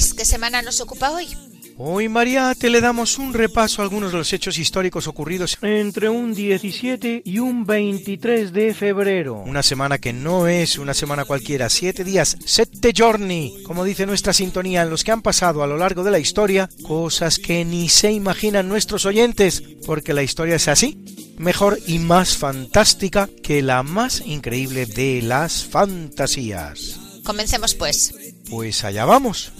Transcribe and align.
Luis, 0.00 0.14
¿qué 0.14 0.24
semana 0.24 0.62
nos 0.62 0.80
ocupa 0.80 1.10
hoy? 1.10 1.28
Hoy, 1.76 2.08
Mariate, 2.08 2.70
le 2.70 2.80
damos 2.80 3.18
un 3.18 3.34
repaso 3.34 3.82
a 3.82 3.84
algunos 3.84 4.12
de 4.12 4.16
los 4.16 4.32
hechos 4.32 4.56
históricos 4.56 5.06
ocurridos 5.06 5.58
entre 5.60 6.08
un 6.08 6.32
17 6.32 7.20
y 7.22 7.38
un 7.38 7.66
23 7.66 8.50
de 8.50 8.72
febrero. 8.72 9.42
Una 9.44 9.62
semana 9.62 9.98
que 9.98 10.14
no 10.14 10.46
es 10.46 10.78
una 10.78 10.94
semana 10.94 11.26
cualquiera, 11.26 11.68
siete 11.68 12.02
días, 12.02 12.38
sette 12.46 12.94
giorni, 12.94 13.62
como 13.62 13.84
dice 13.84 14.06
nuestra 14.06 14.32
sintonía, 14.32 14.80
en 14.80 14.88
los 14.88 15.04
que 15.04 15.12
han 15.12 15.20
pasado 15.20 15.62
a 15.62 15.66
lo 15.66 15.76
largo 15.76 16.02
de 16.02 16.12
la 16.12 16.18
historia 16.18 16.70
cosas 16.82 17.38
que 17.38 17.66
ni 17.66 17.90
se 17.90 18.10
imaginan 18.10 18.70
nuestros 18.70 19.04
oyentes, 19.04 19.62
porque 19.84 20.14
la 20.14 20.22
historia 20.22 20.56
es 20.56 20.68
así, 20.68 21.04
mejor 21.36 21.78
y 21.86 21.98
más 21.98 22.38
fantástica 22.38 23.28
que 23.42 23.60
la 23.60 23.82
más 23.82 24.22
increíble 24.24 24.86
de 24.86 25.20
las 25.20 25.66
fantasías. 25.66 26.98
Comencemos 27.22 27.74
pues. 27.74 28.14
Pues 28.48 28.84
allá 28.84 29.04
vamos. 29.04 29.52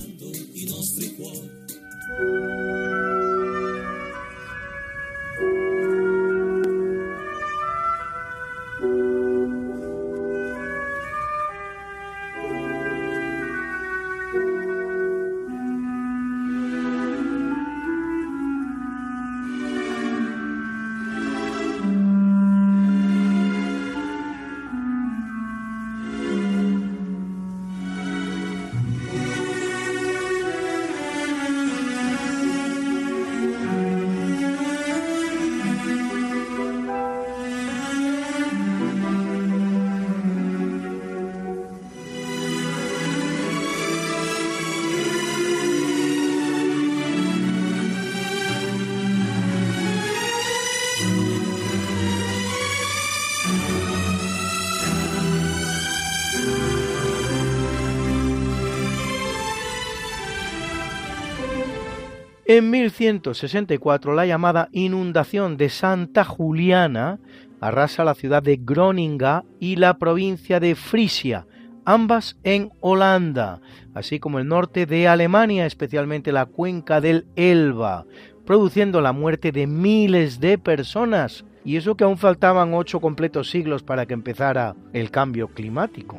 En 62.53 62.69
1164 62.69 64.13
la 64.13 64.27
llamada 64.27 64.71
inundación 64.73 65.57
de 65.57 65.69
Santa 65.69 66.25
Juliana 66.25 67.21
arrasa 67.61 68.03
la 68.03 68.17
ciudad 68.17 68.43
de 68.43 68.57
Groninga 68.57 69.45
y 69.61 69.77
la 69.77 69.99
provincia 69.99 70.59
de 70.59 70.75
Frisia, 70.75 71.47
ambas 71.85 72.39
en 72.43 72.73
Holanda, 72.81 73.61
así 73.95 74.19
como 74.19 74.41
el 74.41 74.49
norte 74.49 74.85
de 74.87 75.07
Alemania, 75.07 75.65
especialmente 75.65 76.33
la 76.33 76.47
cuenca 76.47 77.01
del 77.01 77.29
Elba, 77.37 78.05
produciendo 78.45 79.01
la 79.01 79.13
muerte 79.13 79.53
de 79.53 79.69
miles 79.69 80.41
de 80.41 80.59
personas. 80.59 81.45
Y 81.65 81.77
eso 81.77 81.97
que 81.97 82.03
aún 82.03 82.19
faltaban 82.19 82.75
ocho 82.75 82.99
completos 83.01 83.49
siglos 83.49 83.85
para 83.85 84.07
que 84.07 84.15
empezara 84.15 84.75
el 84.93 85.13
cambio 85.13 85.47
climático. 85.47 86.19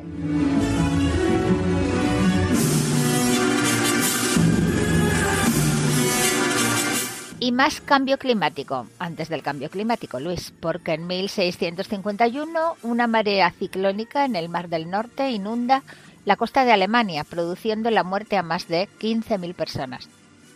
Y 7.42 7.50
más 7.50 7.80
cambio 7.80 8.18
climático, 8.18 8.86
antes 9.00 9.28
del 9.28 9.42
cambio 9.42 9.68
climático, 9.68 10.20
Luis, 10.20 10.52
porque 10.60 10.92
en 10.92 11.08
1651 11.08 12.76
una 12.84 13.08
marea 13.08 13.50
ciclónica 13.50 14.24
en 14.24 14.36
el 14.36 14.48
Mar 14.48 14.68
del 14.68 14.88
Norte 14.88 15.28
inunda 15.32 15.82
la 16.24 16.36
costa 16.36 16.64
de 16.64 16.70
Alemania, 16.70 17.24
produciendo 17.24 17.90
la 17.90 18.04
muerte 18.04 18.36
a 18.36 18.44
más 18.44 18.68
de 18.68 18.88
15.000 19.00 19.54
personas. 19.54 20.08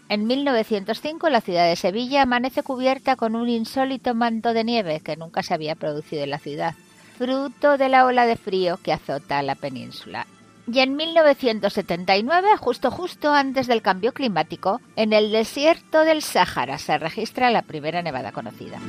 En 0.08 0.28
1905 0.28 1.28
la 1.28 1.40
ciudad 1.40 1.68
de 1.68 1.74
Sevilla 1.74 2.22
amanece 2.22 2.62
cubierta 2.62 3.16
con 3.16 3.34
un 3.34 3.48
insólito 3.48 4.14
manto 4.14 4.54
de 4.54 4.62
nieve 4.62 5.00
que 5.00 5.16
nunca 5.16 5.42
se 5.42 5.54
había 5.54 5.74
producido 5.74 6.22
en 6.22 6.30
la 6.30 6.38
ciudad, 6.38 6.76
fruto 7.18 7.78
de 7.78 7.88
la 7.88 8.06
ola 8.06 8.26
de 8.26 8.36
frío 8.36 8.78
que 8.80 8.92
azota 8.92 9.42
la 9.42 9.56
península. 9.56 10.28
Y 10.68 10.80
en 10.80 10.96
1979, 10.96 12.56
justo 12.58 12.90
justo 12.90 13.32
antes 13.32 13.68
del 13.68 13.82
cambio 13.82 14.12
climático, 14.12 14.80
en 14.96 15.12
el 15.12 15.30
desierto 15.30 16.00
del 16.04 16.22
Sáhara 16.22 16.78
se 16.78 16.98
registra 16.98 17.50
la 17.50 17.62
primera 17.62 18.02
nevada 18.02 18.32
conocida. 18.32 18.80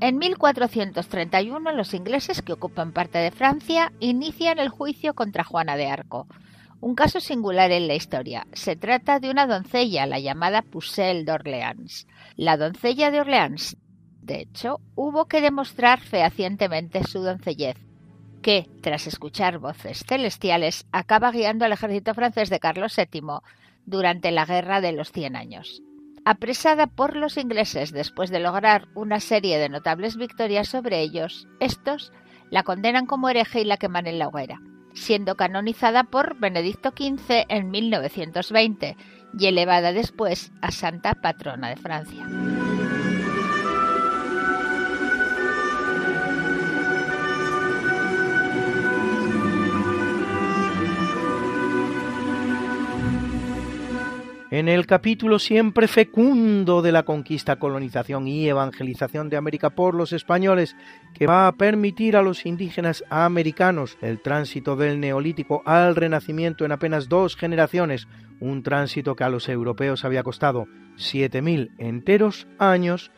En 0.00 0.18
1431 0.18 1.72
los 1.72 1.92
ingleses 1.92 2.40
que 2.42 2.52
ocupan 2.52 2.92
parte 2.92 3.18
de 3.18 3.32
Francia 3.32 3.92
inician 3.98 4.60
el 4.60 4.68
juicio 4.68 5.14
contra 5.14 5.42
Juana 5.42 5.76
de 5.76 5.88
Arco, 5.88 6.28
un 6.80 6.94
caso 6.94 7.20
singular 7.20 7.70
en 7.72 7.88
la 7.88 7.94
historia. 7.94 8.46
Se 8.52 8.76
trata 8.76 9.20
de 9.20 9.30
una 9.30 9.46
doncella, 9.46 10.06
la 10.06 10.20
llamada 10.20 10.62
Pucelle 10.62 11.24
d'Orléans. 11.24 12.06
La 12.36 12.56
doncella 12.56 13.10
de 13.10 13.20
Orleans, 13.20 13.76
de 14.22 14.40
hecho, 14.40 14.80
hubo 14.94 15.26
que 15.26 15.40
demostrar 15.40 16.00
fehacientemente 16.00 17.02
su 17.04 17.20
doncellez, 17.20 17.76
que, 18.42 18.68
tras 18.82 19.06
escuchar 19.06 19.58
voces 19.58 20.04
celestiales, 20.06 20.86
acaba 20.92 21.32
guiando 21.32 21.64
al 21.64 21.72
ejército 21.72 22.14
francés 22.14 22.50
de 22.50 22.60
Carlos 22.60 22.94
VII 22.96 23.40
durante 23.86 24.30
la 24.30 24.44
Guerra 24.44 24.80
de 24.80 24.92
los 24.92 25.10
Cien 25.10 25.34
Años. 25.34 25.82
Apresada 26.24 26.86
por 26.86 27.16
los 27.16 27.38
ingleses 27.38 27.90
después 27.90 28.30
de 28.30 28.38
lograr 28.38 28.88
una 28.94 29.18
serie 29.18 29.58
de 29.58 29.70
notables 29.70 30.16
victorias 30.16 30.68
sobre 30.68 31.00
ellos, 31.00 31.48
estos 31.58 32.12
la 32.50 32.62
condenan 32.62 33.06
como 33.06 33.30
hereje 33.30 33.62
y 33.62 33.64
la 33.64 33.78
queman 33.78 34.06
en 34.06 34.18
la 34.18 34.28
hoguera 34.28 34.60
siendo 34.98 35.36
canonizada 35.36 36.04
por 36.04 36.38
Benedicto 36.38 36.90
XV 36.90 37.46
en 37.48 37.70
1920 37.70 38.96
y 39.38 39.46
elevada 39.46 39.92
después 39.92 40.52
a 40.60 40.70
Santa 40.70 41.14
Patrona 41.14 41.70
de 41.70 41.76
Francia. 41.76 42.26
En 54.50 54.66
el 54.66 54.86
capítulo 54.86 55.38
siempre 55.38 55.88
fecundo 55.88 56.80
de 56.80 56.90
la 56.90 57.02
conquista, 57.02 57.56
colonización 57.56 58.26
y 58.26 58.48
evangelización 58.48 59.28
de 59.28 59.36
América 59.36 59.68
por 59.68 59.94
los 59.94 60.14
españoles, 60.14 60.74
que 61.12 61.26
va 61.26 61.46
a 61.46 61.52
permitir 61.52 62.16
a 62.16 62.22
los 62.22 62.46
indígenas 62.46 63.04
americanos 63.10 63.98
el 64.00 64.22
tránsito 64.22 64.74
del 64.74 65.00
neolítico 65.00 65.62
al 65.66 65.94
renacimiento 65.96 66.64
en 66.64 66.72
apenas 66.72 67.10
dos 67.10 67.36
generaciones, 67.36 68.08
un 68.40 68.62
tránsito 68.62 69.16
que 69.16 69.24
a 69.24 69.28
los 69.28 69.50
europeos 69.50 70.06
había 70.06 70.22
costado 70.22 70.64
7.000 70.96 71.72
enteros 71.76 72.46
años, 72.58 73.10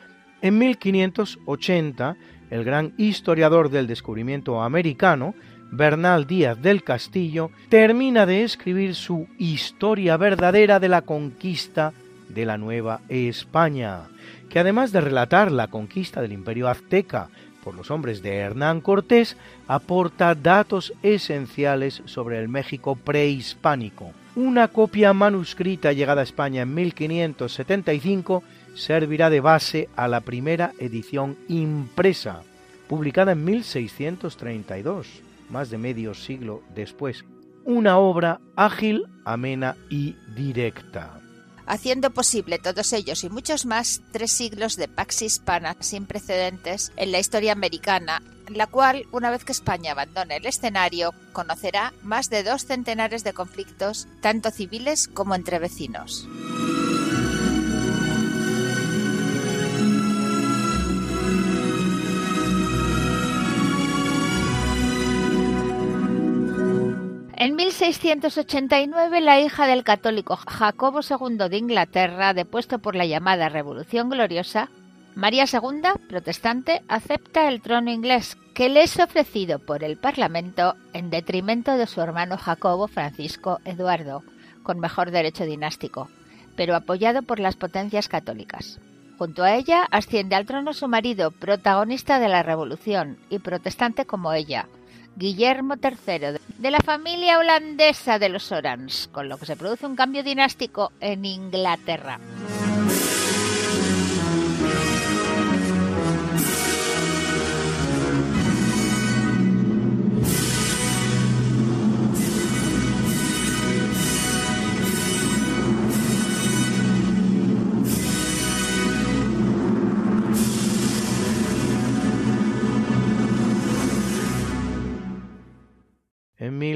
en 0.42 0.58
1580 0.58 2.16
el 2.50 2.64
gran 2.64 2.92
historiador 2.96 3.70
del 3.70 3.86
descubrimiento 3.86 4.60
americano, 4.62 5.36
Bernal 5.72 6.26
Díaz 6.26 6.60
del 6.60 6.82
Castillo, 6.82 7.50
termina 7.68 8.26
de 8.26 8.42
escribir 8.42 8.94
su 8.94 9.28
Historia 9.38 10.16
verdadera 10.16 10.80
de 10.80 10.88
la 10.88 11.02
conquista 11.02 11.92
de 12.28 12.44
la 12.44 12.58
Nueva 12.58 13.00
España, 13.08 14.08
que 14.48 14.58
además 14.58 14.92
de 14.92 15.00
relatar 15.00 15.52
la 15.52 15.68
conquista 15.68 16.20
del 16.20 16.32
imperio 16.32 16.68
azteca 16.68 17.28
por 17.62 17.74
los 17.74 17.90
hombres 17.90 18.22
de 18.22 18.36
Hernán 18.36 18.80
Cortés, 18.80 19.36
aporta 19.68 20.34
datos 20.34 20.92
esenciales 21.02 22.02
sobre 22.06 22.38
el 22.38 22.48
México 22.48 22.96
prehispánico. 22.96 24.12
Una 24.34 24.68
copia 24.68 25.12
manuscrita 25.12 25.92
llegada 25.92 26.22
a 26.22 26.24
España 26.24 26.62
en 26.62 26.74
1575 26.74 28.42
servirá 28.74 29.28
de 29.28 29.40
base 29.40 29.88
a 29.94 30.08
la 30.08 30.20
primera 30.20 30.72
edición 30.78 31.36
impresa, 31.48 32.42
publicada 32.88 33.32
en 33.32 33.44
1632 33.44 35.29
más 35.50 35.70
de 35.70 35.78
medio 35.78 36.14
siglo 36.14 36.62
después, 36.74 37.24
una 37.64 37.98
obra 37.98 38.40
ágil, 38.56 39.06
amena 39.24 39.76
y 39.88 40.16
directa. 40.34 41.20
Haciendo 41.66 42.10
posible 42.10 42.58
todos 42.58 42.92
ellos 42.92 43.22
y 43.22 43.28
muchos 43.28 43.64
más 43.64 44.00
tres 44.12 44.32
siglos 44.32 44.76
de 44.76 44.88
pax 44.88 45.22
hispana 45.22 45.76
sin 45.80 46.06
precedentes 46.06 46.92
en 46.96 47.12
la 47.12 47.20
historia 47.20 47.52
americana, 47.52 48.22
la 48.48 48.66
cual, 48.66 49.06
una 49.12 49.30
vez 49.30 49.44
que 49.44 49.52
España 49.52 49.92
abandone 49.92 50.36
el 50.36 50.46
escenario, 50.46 51.14
conocerá 51.32 51.92
más 52.02 52.28
de 52.28 52.42
dos 52.42 52.66
centenares 52.66 53.22
de 53.22 53.32
conflictos, 53.32 54.08
tanto 54.20 54.50
civiles 54.50 55.06
como 55.06 55.36
entre 55.36 55.60
vecinos. 55.60 56.26
En 67.40 67.56
1689, 67.56 69.22
la 69.22 69.40
hija 69.40 69.66
del 69.66 69.82
católico 69.82 70.36
Jacobo 70.36 71.00
II 71.00 71.48
de 71.48 71.56
Inglaterra, 71.56 72.34
depuesto 72.34 72.80
por 72.80 72.94
la 72.94 73.06
llamada 73.06 73.48
Revolución 73.48 74.10
Gloriosa, 74.10 74.68
María 75.14 75.46
II, 75.50 76.06
protestante, 76.06 76.82
acepta 76.86 77.48
el 77.48 77.62
trono 77.62 77.90
inglés 77.90 78.36
que 78.52 78.68
le 78.68 78.82
es 78.82 79.00
ofrecido 79.00 79.58
por 79.58 79.84
el 79.84 79.96
Parlamento 79.96 80.74
en 80.92 81.08
detrimento 81.08 81.78
de 81.78 81.86
su 81.86 82.02
hermano 82.02 82.36
Jacobo 82.36 82.88
Francisco 82.88 83.58
Eduardo, 83.64 84.22
con 84.62 84.78
mejor 84.78 85.10
derecho 85.10 85.46
dinástico, 85.46 86.10
pero 86.56 86.76
apoyado 86.76 87.22
por 87.22 87.40
las 87.40 87.56
potencias 87.56 88.08
católicas. 88.08 88.80
Junto 89.16 89.44
a 89.44 89.54
ella 89.54 89.88
asciende 89.90 90.36
al 90.36 90.44
trono 90.44 90.74
su 90.74 90.88
marido, 90.88 91.30
protagonista 91.30 92.18
de 92.18 92.28
la 92.28 92.42
Revolución 92.42 93.16
y 93.30 93.38
protestante 93.38 94.04
como 94.04 94.34
ella, 94.34 94.68
Guillermo 95.16 95.74
III, 95.82 96.38
de 96.58 96.70
la 96.70 96.80
familia 96.80 97.38
holandesa 97.38 98.18
de 98.18 98.28
los 98.28 98.52
Orans, 98.52 99.08
con 99.12 99.28
lo 99.28 99.38
que 99.38 99.46
se 99.46 99.56
produce 99.56 99.86
un 99.86 99.96
cambio 99.96 100.22
dinástico 100.22 100.92
en 101.00 101.24
Inglaterra. 101.24 102.18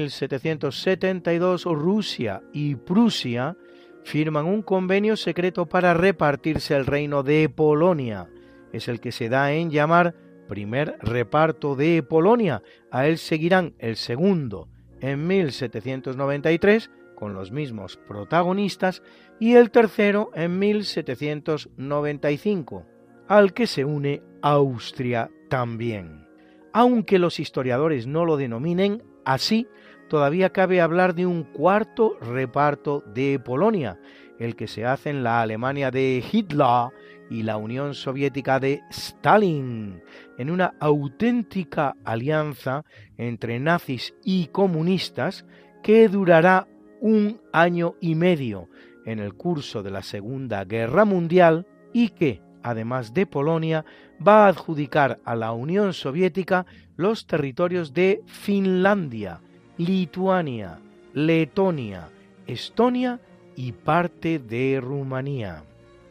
1772 0.05 1.65
Rusia 1.65 2.41
y 2.53 2.75
Prusia 2.75 3.57
firman 4.03 4.45
un 4.45 4.61
convenio 4.61 5.17
secreto 5.17 5.65
para 5.65 5.95
repartirse 5.95 6.75
el 6.75 6.85
reino 6.85 7.23
de 7.23 7.49
Polonia. 7.49 8.29
Es 8.71 8.87
el 8.87 8.99
que 8.99 9.11
se 9.11 9.29
da 9.29 9.51
en 9.53 9.71
llamar 9.71 10.13
primer 10.47 10.99
reparto 11.01 11.75
de 11.75 12.03
Polonia. 12.03 12.61
A 12.91 13.07
él 13.07 13.17
seguirán 13.17 13.73
el 13.79 13.95
segundo 13.95 14.69
en 15.01 15.25
1793 15.25 16.91
con 17.15 17.33
los 17.33 17.51
mismos 17.51 17.97
protagonistas 17.97 19.01
y 19.39 19.55
el 19.55 19.71
tercero 19.71 20.29
en 20.35 20.59
1795, 20.59 22.85
al 23.27 23.53
que 23.53 23.65
se 23.65 23.85
une 23.85 24.21
Austria 24.41 25.31
también. 25.49 26.27
Aunque 26.73 27.19
los 27.19 27.39
historiadores 27.39 28.05
no 28.05 28.25
lo 28.25 28.37
denominen 28.37 29.01
Así, 29.25 29.67
todavía 30.07 30.51
cabe 30.51 30.81
hablar 30.81 31.15
de 31.15 31.25
un 31.25 31.43
cuarto 31.43 32.17
reparto 32.21 33.03
de 33.13 33.39
Polonia, 33.39 33.99
el 34.39 34.55
que 34.55 34.67
se 34.67 34.85
hace 34.85 35.09
en 35.09 35.23
la 35.23 35.41
Alemania 35.41 35.91
de 35.91 36.23
Hitler 36.31 36.89
y 37.29 37.43
la 37.43 37.57
Unión 37.57 37.93
Soviética 37.93 38.59
de 38.59 38.81
Stalin, 38.89 40.01
en 40.37 40.49
una 40.51 40.73
auténtica 40.79 41.95
alianza 42.03 42.83
entre 43.17 43.59
nazis 43.59 44.13
y 44.23 44.47
comunistas 44.47 45.45
que 45.81 46.07
durará 46.07 46.67
un 47.01 47.41
año 47.51 47.95
y 47.99 48.15
medio 48.15 48.69
en 49.05 49.19
el 49.19 49.33
curso 49.35 49.83
de 49.83 49.91
la 49.91 50.01
Segunda 50.01 50.65
Guerra 50.65 51.05
Mundial 51.05 51.67
y 51.93 52.09
que, 52.09 52.41
además 52.63 53.13
de 53.13 53.25
Polonia, 53.25 53.85
va 54.25 54.45
a 54.45 54.47
adjudicar 54.49 55.19
a 55.23 55.35
la 55.35 55.51
Unión 55.51 55.93
Soviética 55.93 56.65
los 56.95 57.27
territorios 57.27 57.93
de 57.93 58.21
Finlandia, 58.25 59.41
Lituania, 59.77 60.79
Letonia, 61.13 62.07
Estonia 62.47 63.19
y 63.57 63.73
parte 63.73 64.39
de 64.39 64.79
Rumanía, 64.81 65.63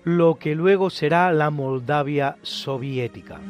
lo 0.03 0.35
que 0.39 0.55
luego 0.55 0.91
será 0.91 1.33
la 1.33 1.49
Moldavia 1.49 2.37
soviética. 2.43 3.41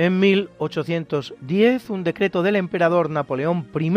En 0.00 0.18
1810, 0.18 1.90
un 1.90 2.04
decreto 2.04 2.42
del 2.42 2.56
emperador 2.56 3.10
Napoleón 3.10 3.68
I 3.78 3.92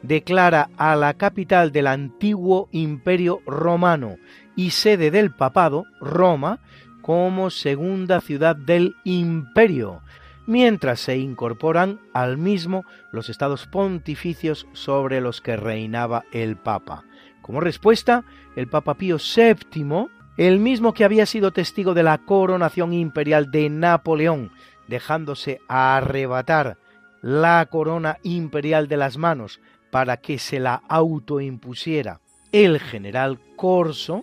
declara 0.00 0.70
a 0.76 0.94
la 0.94 1.14
capital 1.14 1.72
del 1.72 1.88
antiguo 1.88 2.68
imperio 2.70 3.40
romano 3.44 4.14
y 4.54 4.70
sede 4.70 5.10
del 5.10 5.32
papado, 5.32 5.86
Roma, 6.00 6.60
como 7.02 7.50
segunda 7.50 8.20
ciudad 8.20 8.54
del 8.54 8.94
imperio, 9.02 10.02
mientras 10.46 11.00
se 11.00 11.16
incorporan 11.16 11.98
al 12.12 12.38
mismo 12.38 12.84
los 13.10 13.28
estados 13.28 13.66
pontificios 13.66 14.68
sobre 14.72 15.20
los 15.20 15.40
que 15.40 15.56
reinaba 15.56 16.22
el 16.30 16.54
Papa. 16.54 17.02
Como 17.42 17.58
respuesta, 17.58 18.22
el 18.54 18.68
Papa 18.68 18.94
Pío 18.94 19.16
VII, 19.16 20.06
el 20.36 20.60
mismo 20.60 20.94
que 20.94 21.04
había 21.04 21.26
sido 21.26 21.50
testigo 21.50 21.92
de 21.92 22.04
la 22.04 22.18
coronación 22.18 22.92
imperial 22.92 23.50
de 23.50 23.68
Napoleón, 23.68 24.52
dejándose 24.88 25.60
arrebatar 25.68 26.78
la 27.22 27.66
corona 27.70 28.18
imperial 28.22 28.88
de 28.88 28.96
las 28.96 29.16
manos 29.16 29.60
para 29.90 30.18
que 30.18 30.38
se 30.38 30.60
la 30.60 30.82
autoimpusiera 30.88 32.20
el 32.54 32.78
general 32.78 33.40
Corso, 33.56 34.22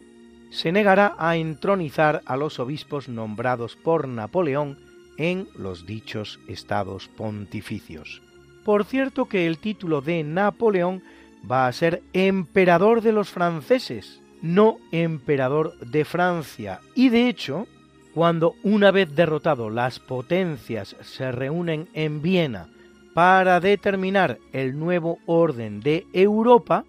se 0.51 0.71
negará 0.71 1.15
a 1.17 1.35
entronizar 1.35 2.21
a 2.25 2.37
los 2.37 2.59
obispos 2.59 3.09
nombrados 3.09 3.75
por 3.75 4.07
Napoleón 4.07 4.79
en 5.17 5.49
los 5.53 5.85
dichos 5.85 6.39
estados 6.47 7.09
pontificios. 7.09 8.21
Por 8.63 8.85
cierto 8.85 9.25
que 9.25 9.47
el 9.47 9.57
título 9.57 9.99
de 9.99 10.23
Napoleón 10.23 11.03
va 11.49 11.67
a 11.67 11.73
ser 11.73 12.03
emperador 12.13 13.01
de 13.01 13.11
los 13.11 13.29
franceses, 13.29 14.21
no 14.41 14.77
emperador 14.93 15.77
de 15.79 16.05
Francia, 16.05 16.79
y 16.95 17.09
de 17.09 17.27
hecho 17.27 17.67
cuando 18.13 18.55
una 18.63 18.91
vez 18.91 19.15
derrotado 19.15 19.69
las 19.69 19.99
potencias 19.99 20.95
se 21.01 21.31
reúnen 21.31 21.87
en 21.93 22.21
Viena 22.21 22.69
para 23.13 23.59
determinar 23.59 24.37
el 24.53 24.77
nuevo 24.77 25.19
orden 25.25 25.81
de 25.81 26.05
Europa, 26.13 26.85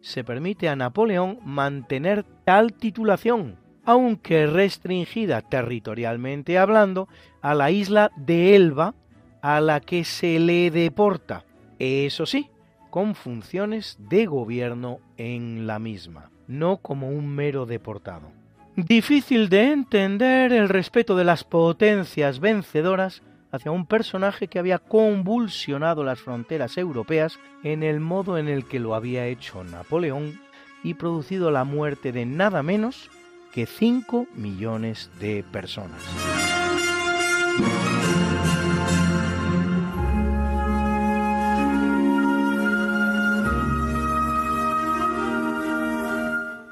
se 0.00 0.24
permite 0.24 0.68
a 0.68 0.76
Napoleón 0.76 1.38
mantener 1.44 2.24
tal 2.44 2.72
titulación, 2.72 3.56
aunque 3.84 4.46
restringida 4.46 5.42
territorialmente 5.42 6.58
hablando, 6.58 7.08
a 7.42 7.54
la 7.54 7.70
isla 7.70 8.10
de 8.16 8.54
Elba, 8.54 8.94
a 9.42 9.60
la 9.60 9.80
que 9.80 10.04
se 10.04 10.38
le 10.38 10.70
deporta, 10.70 11.44
eso 11.78 12.26
sí, 12.26 12.50
con 12.90 13.14
funciones 13.14 13.96
de 13.98 14.26
gobierno 14.26 14.98
en 15.16 15.66
la 15.66 15.78
misma, 15.78 16.30
no 16.46 16.78
como 16.78 17.08
un 17.08 17.28
mero 17.28 17.66
deportado. 17.66 18.39
Difícil 18.86 19.48
de 19.48 19.72
entender 19.72 20.52
el 20.52 20.68
respeto 20.68 21.14
de 21.14 21.24
las 21.24 21.44
potencias 21.44 22.40
vencedoras 22.40 23.22
hacia 23.52 23.70
un 23.70 23.84
personaje 23.84 24.48
que 24.48 24.58
había 24.58 24.78
convulsionado 24.78 26.02
las 26.02 26.20
fronteras 26.20 26.78
europeas 26.78 27.38
en 27.62 27.82
el 27.82 28.00
modo 28.00 28.38
en 28.38 28.48
el 28.48 28.64
que 28.64 28.80
lo 28.80 28.94
había 28.94 29.26
hecho 29.26 29.64
Napoleón 29.64 30.40
y 30.82 30.94
producido 30.94 31.50
la 31.50 31.64
muerte 31.64 32.12
de 32.12 32.24
nada 32.24 32.62
menos 32.62 33.10
que 33.52 33.66
5 33.66 34.26
millones 34.34 35.10
de 35.20 35.44
personas. 35.50 36.00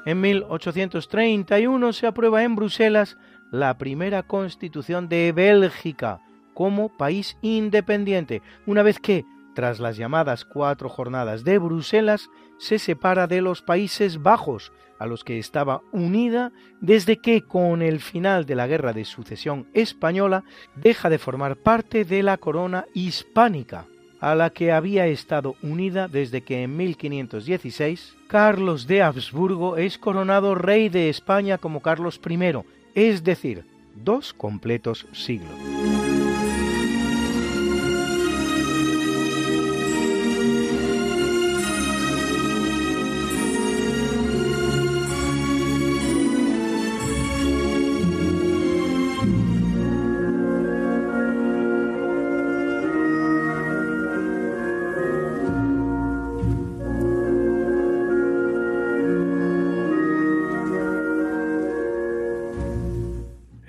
En 0.09 0.21
1831 0.21 1.93
se 1.93 2.07
aprueba 2.07 2.41
en 2.41 2.55
Bruselas 2.55 3.15
la 3.51 3.77
primera 3.77 4.23
constitución 4.23 5.07
de 5.07 5.31
Bélgica 5.31 6.19
como 6.55 6.97
país 6.97 7.37
independiente, 7.43 8.41
una 8.65 8.81
vez 8.81 8.99
que, 8.99 9.23
tras 9.53 9.79
las 9.79 9.97
llamadas 9.97 10.45
cuatro 10.45 10.89
jornadas 10.89 11.43
de 11.43 11.59
Bruselas, 11.59 12.27
se 12.57 12.79
separa 12.79 13.27
de 13.27 13.41
los 13.41 13.61
Países 13.61 14.19
Bajos, 14.23 14.71
a 14.97 15.05
los 15.05 15.23
que 15.23 15.37
estaba 15.37 15.83
unida 15.91 16.53
desde 16.81 17.17
que, 17.17 17.43
con 17.43 17.83
el 17.83 17.99
final 17.99 18.47
de 18.47 18.55
la 18.55 18.65
Guerra 18.65 18.93
de 18.93 19.05
Sucesión 19.05 19.67
Española, 19.75 20.43
deja 20.75 21.11
de 21.11 21.19
formar 21.19 21.55
parte 21.55 22.03
de 22.03 22.23
la 22.23 22.37
corona 22.37 22.85
hispánica 22.95 23.85
a 24.19 24.35
la 24.35 24.49
que 24.49 24.71
había 24.71 25.07
estado 25.07 25.55
unida 25.61 26.07
desde 26.07 26.41
que 26.41 26.63
en 26.63 26.75
1516 26.75 28.15
Carlos 28.27 28.87
de 28.87 29.01
Habsburgo 29.01 29.77
es 29.77 29.97
coronado 29.97 30.55
rey 30.55 30.89
de 30.89 31.09
España 31.09 31.57
como 31.57 31.81
Carlos 31.81 32.19
I, 32.27 32.59
es 32.95 33.23
decir, 33.23 33.65
dos 33.95 34.33
completos 34.33 35.07
siglos. 35.13 35.98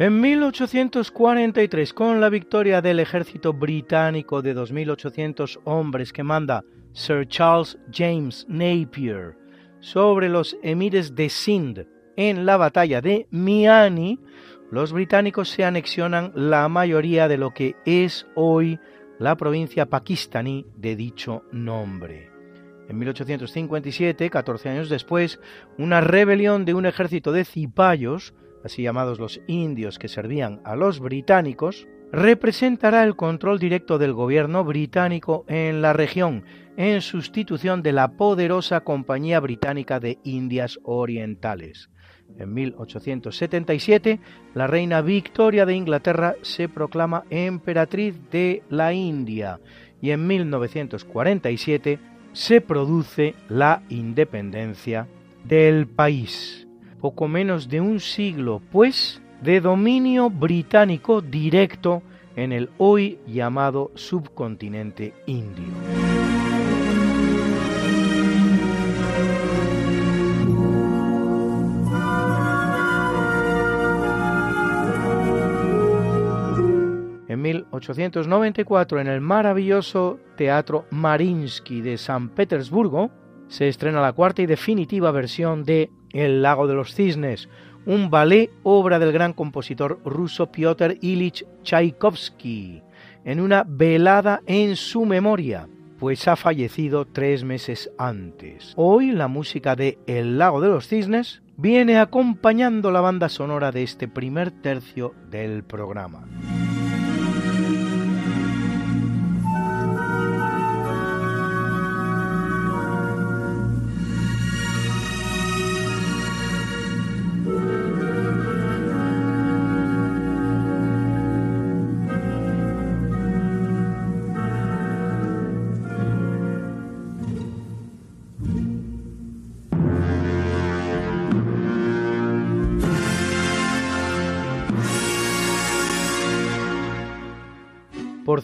En 0.01 0.19
1843, 0.19 1.93
con 1.93 2.23
la 2.23 2.31
victoria 2.31 2.81
del 2.81 3.01
ejército 3.01 3.53
británico 3.53 4.41
de 4.41 4.57
2.800 4.57 5.61
hombres 5.65 6.15
que 6.15 6.23
manda 6.23 6.65
Sir 6.93 7.29
Charles 7.29 7.77
James 7.93 8.47
Napier 8.49 9.37
sobre 9.81 10.31
los 10.31 10.57
emires 10.63 11.15
de 11.15 11.29
Sindh 11.29 11.87
en 12.17 12.47
la 12.47 12.57
batalla 12.57 13.03
de 13.03 13.27
Miani, 13.31 14.19
los 14.71 14.95
británicos 14.95 15.51
se 15.51 15.67
anexionan 15.67 16.33
la 16.35 16.67
mayoría 16.71 17.29
de 17.29 17.37
lo 17.37 17.53
que 17.53 17.77
es 17.85 18.27
hoy 18.35 18.81
la 19.19 19.37
provincia 19.37 19.85
pakistaní 19.85 20.65
de 20.79 20.97
dicho 20.97 21.43
nombre. 21.53 22.31
En 22.89 22.99
1857, 22.99 24.31
14 24.31 24.69
años 24.71 24.89
después, 24.89 25.41
una 25.77 26.01
rebelión 26.01 26.65
de 26.65 26.73
un 26.73 26.87
ejército 26.87 27.33
de 27.33 27.45
cipayos 27.45 28.33
así 28.65 28.83
llamados 28.83 29.19
los 29.19 29.41
indios 29.47 29.99
que 29.99 30.09
servían 30.09 30.61
a 30.65 30.77
los 30.77 31.01
británicos, 31.01 31.87
representará 32.13 33.05
el 33.05 33.17
control 33.17 33.59
directo 33.59 33.99
del 33.99 34.13
gobierno 34.13 34.65
británico 34.65 35.45
en 35.49 35.83
la 35.83 35.93
región, 35.93 36.45
en 36.77 37.01
sustitución 37.01 37.83
de 37.83 37.93
la 37.93 38.13
poderosa 38.13 38.81
Compañía 38.81 39.41
Británica 39.41 40.01
de 40.01 40.19
Indias 40.25 40.79
Orientales. 40.83 41.91
En 42.39 42.55
1877, 42.55 44.21
la 44.55 44.67
reina 44.67 45.03
Victoria 45.03 45.67
de 45.67 45.75
Inglaterra 45.75 46.35
se 46.43 46.69
proclama 46.69 47.25
emperatriz 47.29 48.15
de 48.31 48.63
la 48.69 48.93
India 48.93 49.61
y 50.01 50.11
en 50.11 50.27
1947 50.27 51.99
se 52.33 52.61
produce 52.61 53.35
la 53.49 53.83
independencia 53.89 55.09
del 55.45 55.89
país 55.89 56.70
poco 57.01 57.29
menos 57.29 57.69
de 57.69 57.81
un 57.81 57.99
siglo, 58.01 58.61
pues, 58.71 59.21
de 59.43 59.61
dominio 59.61 60.31
británico 60.31 61.21
directo 61.23 62.03
en 62.37 62.53
el 62.53 62.71
hoy 62.79 63.19
llamado 63.27 63.91
subcontinente 63.95 65.15
indio. 65.27 65.65
En 77.29 77.43
1894, 77.43 79.01
en 79.01 79.07
el 79.07 79.21
maravilloso 79.21 80.19
Teatro 80.37 80.87
Marinsky 80.91 81.81
de 81.81 81.97
San 81.97 82.29
Petersburgo, 82.29 83.11
se 83.49 83.69
estrena 83.69 84.01
la 84.01 84.13
cuarta 84.13 84.43
y 84.43 84.47
definitiva 84.47 85.11
versión 85.11 85.65
de 85.65 85.91
El 86.13 86.43
lago 86.43 86.67
de 86.67 86.75
los 86.75 86.95
cisnes, 86.95 87.49
un 87.87 88.11
ballet 88.11 88.51
obra 88.63 88.99
del 88.99 89.13
gran 89.13 89.33
compositor 89.33 90.01
ruso 90.05 90.51
Piotr 90.51 90.97
Ilich 91.01 91.45
Tchaikovsky, 91.63 92.83
en 93.25 93.41
una 93.41 93.65
velada 93.67 94.43
en 94.47 94.77
su 94.77 95.05
memoria, 95.05 95.69
pues 95.99 96.27
ha 96.29 96.37
fallecido 96.37 97.07
tres 97.07 97.45
meses 97.45 97.91
antes. 97.99 98.73
Hoy 98.77 99.13
la 99.13 99.29
música 99.29 99.77
de 99.77 99.99
El 100.07 100.39
lago 100.39 100.61
de 100.61 100.69
los 100.69 100.89
cisnes 100.89 101.43
viene 101.57 101.99
acompañando 101.99 102.91
la 102.91 103.03
banda 103.03 103.29
sonora 103.29 103.71
de 103.71 103.83
este 103.83 104.09
primer 104.09 104.51
tercio 104.51 105.15
del 105.31 105.63
programa. 105.63 106.27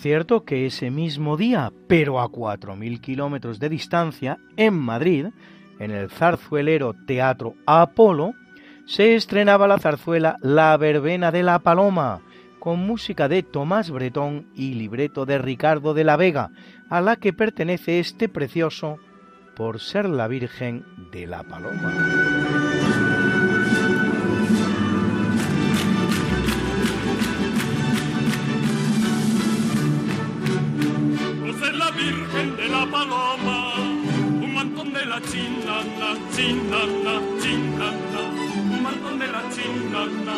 Cierto 0.07 0.45
que 0.45 0.67
ese 0.67 0.93
mismo 0.93 1.37
día, 1.37 1.73
pero 1.89 2.21
a 2.21 2.29
4.000 2.29 3.01
kilómetros 3.01 3.59
de 3.59 3.69
distancia, 3.69 4.39
en 4.57 4.73
Madrid, 4.73 5.27
en 5.81 5.91
el 5.91 6.11
zarzuelero 6.11 6.95
Teatro 7.09 7.57
Apolo, 7.67 8.35
se 8.87 9.17
estrenaba 9.17 9.67
la 9.67 9.81
zarzuela 9.81 10.37
La 10.43 10.77
Verbena 10.77 11.33
de 11.33 11.43
la 11.43 11.59
Paloma, 11.59 12.21
con 12.61 12.87
música 12.87 13.27
de 13.27 13.43
Tomás 13.43 13.91
Bretón 13.91 14.47
y 14.55 14.75
libreto 14.75 15.27
de 15.27 15.39
Ricardo 15.39 15.93
de 15.93 16.05
la 16.05 16.17
Vega, 16.17 16.53
a 16.89 17.01
la 17.01 17.17
que 17.17 17.33
pertenece 17.33 17.99
este 17.99 18.29
precioso 18.29 18.99
por 19.57 19.81
ser 19.81 20.09
la 20.09 20.29
Virgen 20.29 20.85
de 21.11 21.27
la 21.27 21.43
Paloma. 21.43 22.66
Chinana, 36.37 37.15
chinana, 37.41 38.21
un 38.71 38.83
mantón 38.83 39.19
de 39.19 39.27
la 39.27 39.43
chinana, 39.55 40.35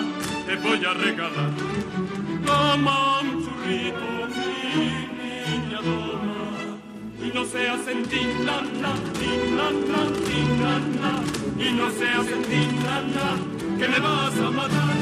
te 0.47 0.55
voy 0.57 0.85
a 0.85 0.95
regalar. 0.95 1.51
Toma 2.47 3.21
un 3.21 3.45
churrito, 3.45 4.09
mi 4.37 4.87
niña 5.19 5.79
toma, 5.89 6.43
y 7.21 7.29
no 7.35 7.45
seas 7.45 7.83
en 7.89 8.03
tinana, 8.05 8.91
tinana, 9.19 10.01
tinana, 10.27 11.11
y 11.59 11.73
no 11.73 11.91
seas 11.91 12.29
en 12.37 12.43
tinana, 12.53 13.27
que 13.79 13.89
me 13.89 13.99
vas 13.99 14.39
a 14.39 14.51
matar. 14.51 14.99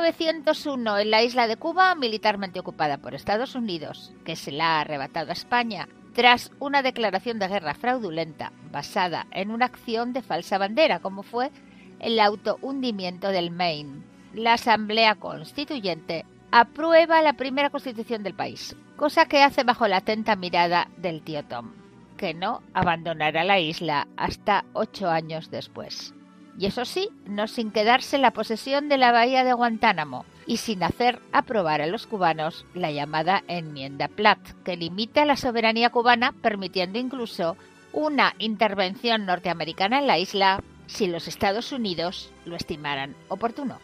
1901, 0.00 0.98
en 0.98 1.10
la 1.10 1.22
isla 1.22 1.48
de 1.48 1.56
Cuba, 1.56 1.94
militarmente 1.94 2.60
ocupada 2.60 2.98
por 2.98 3.14
Estados 3.14 3.54
Unidos, 3.54 4.12
que 4.24 4.36
se 4.36 4.52
la 4.52 4.76
ha 4.76 4.80
arrebatado 4.80 5.30
a 5.30 5.32
España, 5.32 5.88
tras 6.14 6.52
una 6.60 6.82
declaración 6.82 7.38
de 7.38 7.48
guerra 7.48 7.74
fraudulenta 7.74 8.52
basada 8.70 9.26
en 9.32 9.50
una 9.50 9.66
acción 9.66 10.12
de 10.12 10.22
falsa 10.22 10.56
bandera, 10.56 11.00
como 11.00 11.22
fue 11.22 11.50
el 11.98 12.20
autohundimiento 12.20 13.28
del 13.28 13.50
Maine. 13.50 14.02
La 14.34 14.54
Asamblea 14.54 15.16
Constituyente 15.16 16.24
aprueba 16.52 17.20
la 17.22 17.32
primera 17.32 17.70
constitución 17.70 18.22
del 18.22 18.34
país, 18.34 18.76
cosa 18.96 19.26
que 19.26 19.42
hace 19.42 19.64
bajo 19.64 19.88
la 19.88 19.98
atenta 19.98 20.36
mirada 20.36 20.88
del 20.96 21.22
tío 21.22 21.44
Tom, 21.44 21.72
que 22.16 22.34
no 22.34 22.62
abandonará 22.72 23.42
la 23.42 23.58
isla 23.58 24.06
hasta 24.16 24.64
ocho 24.74 25.10
años 25.10 25.50
después. 25.50 26.14
Y 26.58 26.66
eso 26.66 26.84
sí, 26.84 27.08
no 27.24 27.46
sin 27.46 27.70
quedarse 27.70 28.18
la 28.18 28.32
posesión 28.32 28.88
de 28.88 28.98
la 28.98 29.12
bahía 29.12 29.44
de 29.44 29.52
Guantánamo 29.52 30.24
y 30.44 30.56
sin 30.56 30.82
hacer 30.82 31.20
aprobar 31.30 31.80
a 31.80 31.86
los 31.86 32.08
cubanos 32.08 32.66
la 32.74 32.90
llamada 32.90 33.44
enmienda 33.46 34.08
Platt, 34.08 34.40
que 34.64 34.76
limita 34.76 35.24
la 35.24 35.36
soberanía 35.36 35.90
cubana 35.90 36.32
permitiendo 36.32 36.98
incluso 36.98 37.56
una 37.92 38.34
intervención 38.38 39.24
norteamericana 39.24 40.00
en 40.00 40.08
la 40.08 40.18
isla 40.18 40.60
si 40.88 41.06
los 41.06 41.28
Estados 41.28 41.70
Unidos 41.70 42.32
lo 42.44 42.56
estimaran 42.56 43.14
oportuno. 43.28 43.78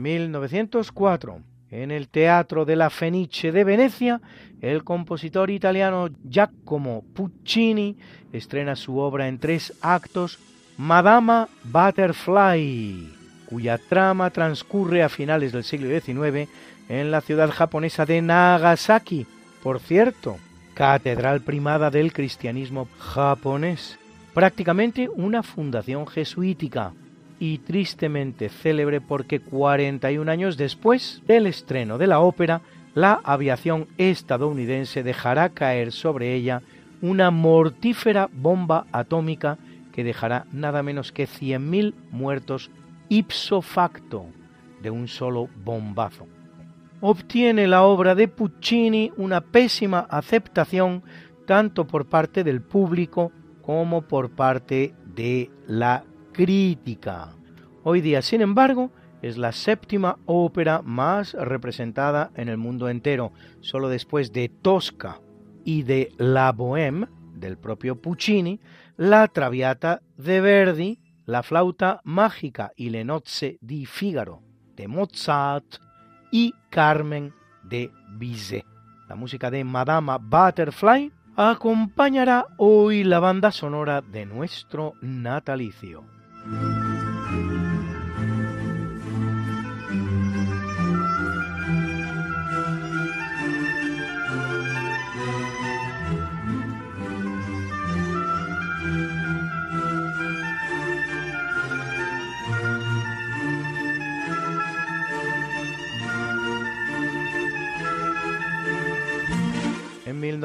En 0.00 0.04
1904, 0.04 1.42
en 1.70 1.90
el 1.90 2.08
Teatro 2.08 2.64
de 2.64 2.74
la 2.74 2.88
Fenice 2.88 3.52
de 3.52 3.64
Venecia, 3.64 4.22
el 4.62 4.82
compositor 4.82 5.50
italiano 5.50 6.08
Giacomo 6.24 7.04
Puccini 7.12 7.98
estrena 8.32 8.76
su 8.76 8.96
obra 8.96 9.28
en 9.28 9.38
tres 9.38 9.74
actos, 9.82 10.38
Madama 10.78 11.50
Butterfly, 11.64 13.12
cuya 13.44 13.76
trama 13.76 14.30
transcurre 14.30 15.02
a 15.02 15.10
finales 15.10 15.52
del 15.52 15.64
siglo 15.64 15.90
XIX 15.90 16.48
en 16.88 17.10
la 17.10 17.20
ciudad 17.20 17.50
japonesa 17.50 18.06
de 18.06 18.22
Nagasaki, 18.22 19.26
por 19.62 19.80
cierto, 19.80 20.38
catedral 20.72 21.42
primada 21.42 21.90
del 21.90 22.14
cristianismo 22.14 22.88
japonés, 22.98 23.98
prácticamente 24.32 25.10
una 25.10 25.42
fundación 25.42 26.06
jesuítica 26.06 26.94
y 27.40 27.58
tristemente 27.58 28.50
célebre 28.50 29.00
porque 29.00 29.40
41 29.40 30.30
años 30.30 30.56
después 30.56 31.22
del 31.26 31.46
estreno 31.46 31.98
de 31.98 32.06
la 32.06 32.20
ópera, 32.20 32.60
la 32.94 33.18
aviación 33.24 33.88
estadounidense 33.98 35.02
dejará 35.02 35.48
caer 35.48 35.90
sobre 35.90 36.34
ella 36.34 36.62
una 37.00 37.30
mortífera 37.30 38.28
bomba 38.30 38.86
atómica 38.92 39.58
que 39.90 40.04
dejará 40.04 40.44
nada 40.52 40.82
menos 40.82 41.12
que 41.12 41.26
100.000 41.26 41.94
muertos 42.10 42.70
ipso 43.08 43.62
facto 43.62 44.26
de 44.82 44.90
un 44.90 45.08
solo 45.08 45.48
bombazo. 45.64 46.26
Obtiene 47.00 47.66
la 47.66 47.84
obra 47.84 48.14
de 48.14 48.28
Puccini 48.28 49.10
una 49.16 49.40
pésima 49.40 50.00
aceptación 50.10 51.02
tanto 51.46 51.86
por 51.86 52.06
parte 52.06 52.44
del 52.44 52.60
público 52.60 53.32
como 53.62 54.02
por 54.02 54.30
parte 54.30 54.94
de 55.14 55.50
la 55.66 56.04
crítica. 56.32 57.34
Hoy 57.82 58.00
día, 58.00 58.22
sin 58.22 58.40
embargo, 58.40 58.90
es 59.22 59.36
la 59.36 59.52
séptima 59.52 60.18
ópera 60.26 60.82
más 60.82 61.34
representada 61.34 62.30
en 62.34 62.48
el 62.48 62.56
mundo 62.56 62.88
entero, 62.88 63.32
solo 63.60 63.88
después 63.88 64.32
de 64.32 64.48
Tosca 64.48 65.20
y 65.64 65.82
de 65.82 66.12
La 66.18 66.52
Bohème 66.52 67.08
del 67.34 67.58
propio 67.58 68.00
Puccini, 68.00 68.60
la 68.96 69.28
Traviata 69.28 70.02
de 70.16 70.40
Verdi, 70.40 71.00
la 71.26 71.42
Flauta 71.42 72.00
Mágica 72.04 72.72
y 72.76 72.90
Le 72.90 73.04
Nozze 73.04 73.58
di 73.60 73.86
Figaro 73.86 74.42
de 74.76 74.88
Mozart 74.88 75.78
y 76.32 76.54
Carmen 76.70 77.34
de 77.62 77.90
Bizet. 78.16 78.64
La 79.08 79.14
música 79.14 79.50
de 79.50 79.62
Madama 79.62 80.18
Butterfly 80.18 81.12
acompañará 81.36 82.46
hoy 82.56 83.04
la 83.04 83.20
banda 83.20 83.50
sonora 83.50 84.00
de 84.00 84.24
nuestro 84.24 84.94
natalicio. 85.02 86.19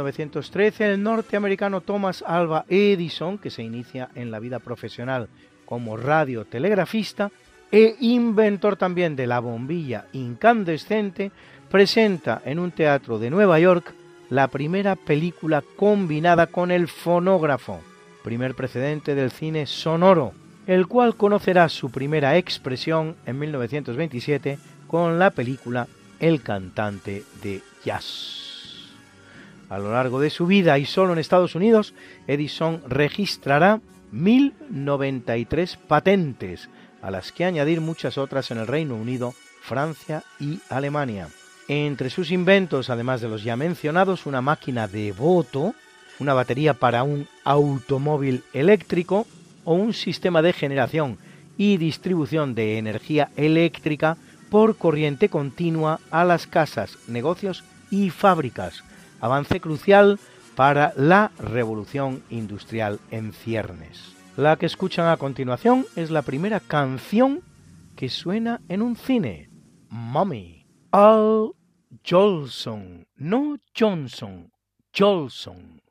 1913 0.06 0.94
el 0.94 1.04
norteamericano 1.04 1.82
Thomas 1.82 2.24
Alva 2.26 2.66
Edison, 2.70 3.38
que 3.38 3.50
se 3.50 3.64
inicia 3.64 4.10
en 4.16 4.32
la 4.32 4.40
vida 4.40 4.60
profesional 4.60 5.30
como 5.66 5.98
radiotelegrafista 5.98 7.32
e 7.72 7.96
inventor 8.00 8.76
también 8.76 9.16
de 9.16 9.28
la 9.28 9.40
bombilla 9.40 10.06
incandescente, 10.14 11.32
presenta 11.70 12.42
en 12.46 12.60
un 12.60 12.72
teatro 12.72 13.20
de 13.20 13.30
Nueva 13.30 13.60
York 13.60 13.94
la 14.30 14.48
primera 14.48 14.96
película 14.96 15.64
combinada 15.76 16.48
con 16.48 16.72
el 16.72 16.88
fonógrafo, 16.88 17.82
primer 18.24 18.56
precedente 18.56 19.16
del 19.16 19.32
cine 19.32 19.66
sonoro, 19.66 20.34
el 20.68 20.88
cual 20.88 21.16
conocerá 21.16 21.70
su 21.70 21.92
primera 21.92 22.38
expresión 22.38 23.16
en 23.26 23.40
1927 23.40 24.58
con 24.88 25.20
la 25.20 25.32
película 25.32 25.88
El 26.20 26.42
cantante 26.42 27.24
de 27.44 27.62
jazz. 27.84 28.46
A 29.70 29.80
lo 29.80 29.92
largo 29.92 30.20
de 30.20 30.30
su 30.30 30.48
vida 30.48 30.78
y 30.78 30.86
solo 30.86 31.14
en 31.14 31.20
Estados 31.20 31.56
Unidos, 31.56 31.94
Edison 32.28 32.82
registrará 32.88 33.82
1093 34.16 35.78
patentes, 35.88 36.70
a 37.02 37.12
las 37.12 37.32
que 37.32 37.46
añadir 37.46 37.82
muchas 37.82 38.18
otras 38.18 38.50
en 38.50 38.58
el 38.58 38.68
Reino 38.68 38.96
Unido, 38.96 39.34
Francia 39.62 40.24
y 40.40 40.60
Alemania. 40.70 41.28
Entre 41.68 42.10
sus 42.10 42.32
inventos, 42.32 42.90
además 42.90 43.22
de 43.22 43.28
los 43.28 43.44
ya 43.44 43.56
mencionados, 43.56 44.26
una 44.26 44.42
máquina 44.42 44.88
de 44.88 45.12
voto, 45.12 45.76
una 46.20 46.34
batería 46.34 46.74
para 46.74 47.04
un 47.04 47.28
automóvil 47.44 48.44
eléctrico 48.54 49.28
o 49.66 49.74
un 49.74 49.94
sistema 49.94 50.42
de 50.42 50.54
generación 50.54 51.18
y 51.58 51.78
distribución 51.78 52.56
de 52.56 52.78
energía 52.78 53.30
eléctrica 53.36 54.18
por 54.50 54.78
corriente 54.78 55.28
continua 55.28 56.00
a 56.12 56.24
las 56.24 56.48
casas, 56.48 56.98
negocios 57.08 57.64
y 57.92 58.12
fábricas, 58.12 58.84
avance 59.20 59.60
crucial 59.60 60.20
para 60.56 60.94
la 60.96 61.32
revolución 61.38 62.24
industrial 62.30 63.00
en 63.12 63.34
ciernes. 63.34 64.16
La 64.38 64.58
que 64.58 64.66
escuchan 64.66 65.08
a 65.08 65.18
continuación 65.18 65.86
es 65.96 66.12
la 66.12 66.22
primera 66.22 66.60
canción 66.60 67.42
que 67.96 68.10
suena 68.10 68.62
en 68.68 68.82
un 68.82 68.96
cine, 68.96 69.50
Mommy. 69.90 70.66
Al 70.92 71.52
Jolson, 72.06 73.08
no 73.16 73.58
Johnson, 73.78 74.52
Jolson. 74.98 75.82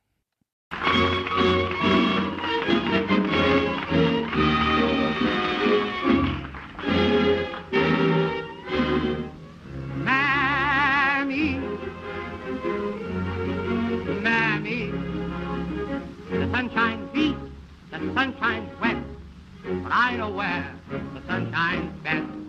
the 18.01 18.13
sunshine's 18.13 18.81
wet. 18.81 18.97
but 19.63 19.93
I 19.93 20.17
know 20.17 20.31
where 20.31 20.75
the 20.91 21.23
sunshine's 21.29 21.93
best. 22.03 22.44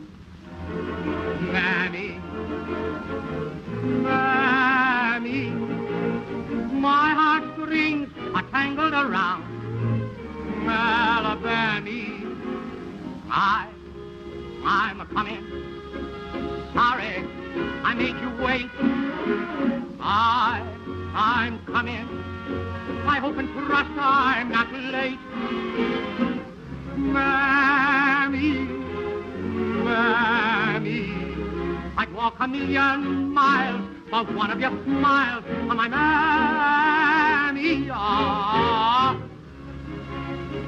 Million 32.55 33.33
miles 33.33 33.81
for 34.09 34.23
one 34.23 34.51
of 34.51 34.59
your 34.59 34.71
smiles 34.83 35.43
on 35.69 35.77
my 35.77 35.87
Mammy. 35.87 37.89
Ah, 37.91 39.19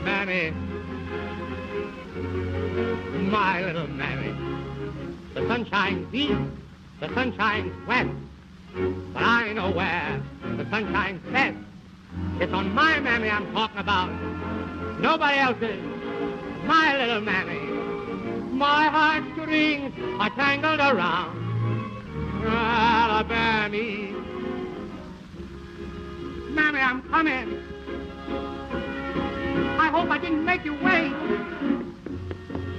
Mammy, 0.04 0.52
my 3.30 3.64
little 3.64 3.88
Mammy. 3.88 4.34
The 5.34 5.48
sunshine 5.48 6.06
beats, 6.12 6.36
the 7.00 7.14
sunshine 7.14 7.72
wet, 7.88 8.08
but 9.14 9.24
I 9.24 9.54
know 9.54 9.72
where 9.72 10.22
the 10.58 10.70
sunshine 10.70 11.22
sets. 11.32 11.58
It's 12.40 12.54
on 12.54 12.74
my 12.74 13.00
mammy 13.00 13.30
I'm 13.30 13.52
talking 13.54 13.78
about. 13.78 14.10
Nobody 15.00 15.38
else's. 15.38 15.80
My 16.66 16.98
little 16.98 17.22
mammy. 17.22 17.60
My 18.54 18.88
heartstrings 18.88 19.94
are 20.20 20.30
tangled 20.32 20.80
around 20.80 21.37
Alabama. 22.50 23.68
Mammy, 26.50 26.80
I'm 26.80 27.02
coming. 27.10 27.64
I 29.80 29.90
hope 29.90 30.10
I 30.10 30.18
didn't 30.18 30.46
make 30.46 30.66
you 30.66 30.74
wait. 30.74 31.14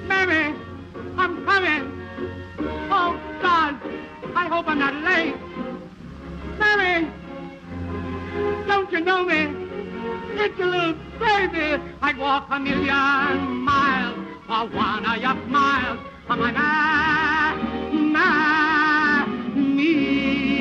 Mammy, 0.07 0.55
I'm 1.17 1.45
coming. 1.45 1.93
Oh, 2.91 3.21
God, 3.43 3.81
I 4.35 4.49
hope 4.49 4.67
I'm 4.69 4.79
not 4.79 4.95
late. 4.95 5.37
Mammy, 6.59 7.11
don't 8.67 8.91
you 8.91 9.01
know 9.01 9.25
me? 9.25 9.69
It's 10.41 10.59
a 10.61 10.65
little 10.65 10.95
baby. 11.19 11.83
I'd 12.01 12.17
walk 12.19 12.47
a 12.51 12.59
million 12.59 13.65
miles 13.65 14.17
for 14.47 14.67
one 14.77 15.05
of 15.05 15.21
your 15.21 15.37
smiles. 15.47 16.01
Oh, 16.31 16.37
my 16.37 16.53
man, 16.53 18.13
man, 18.13 18.68
me. 19.79 20.58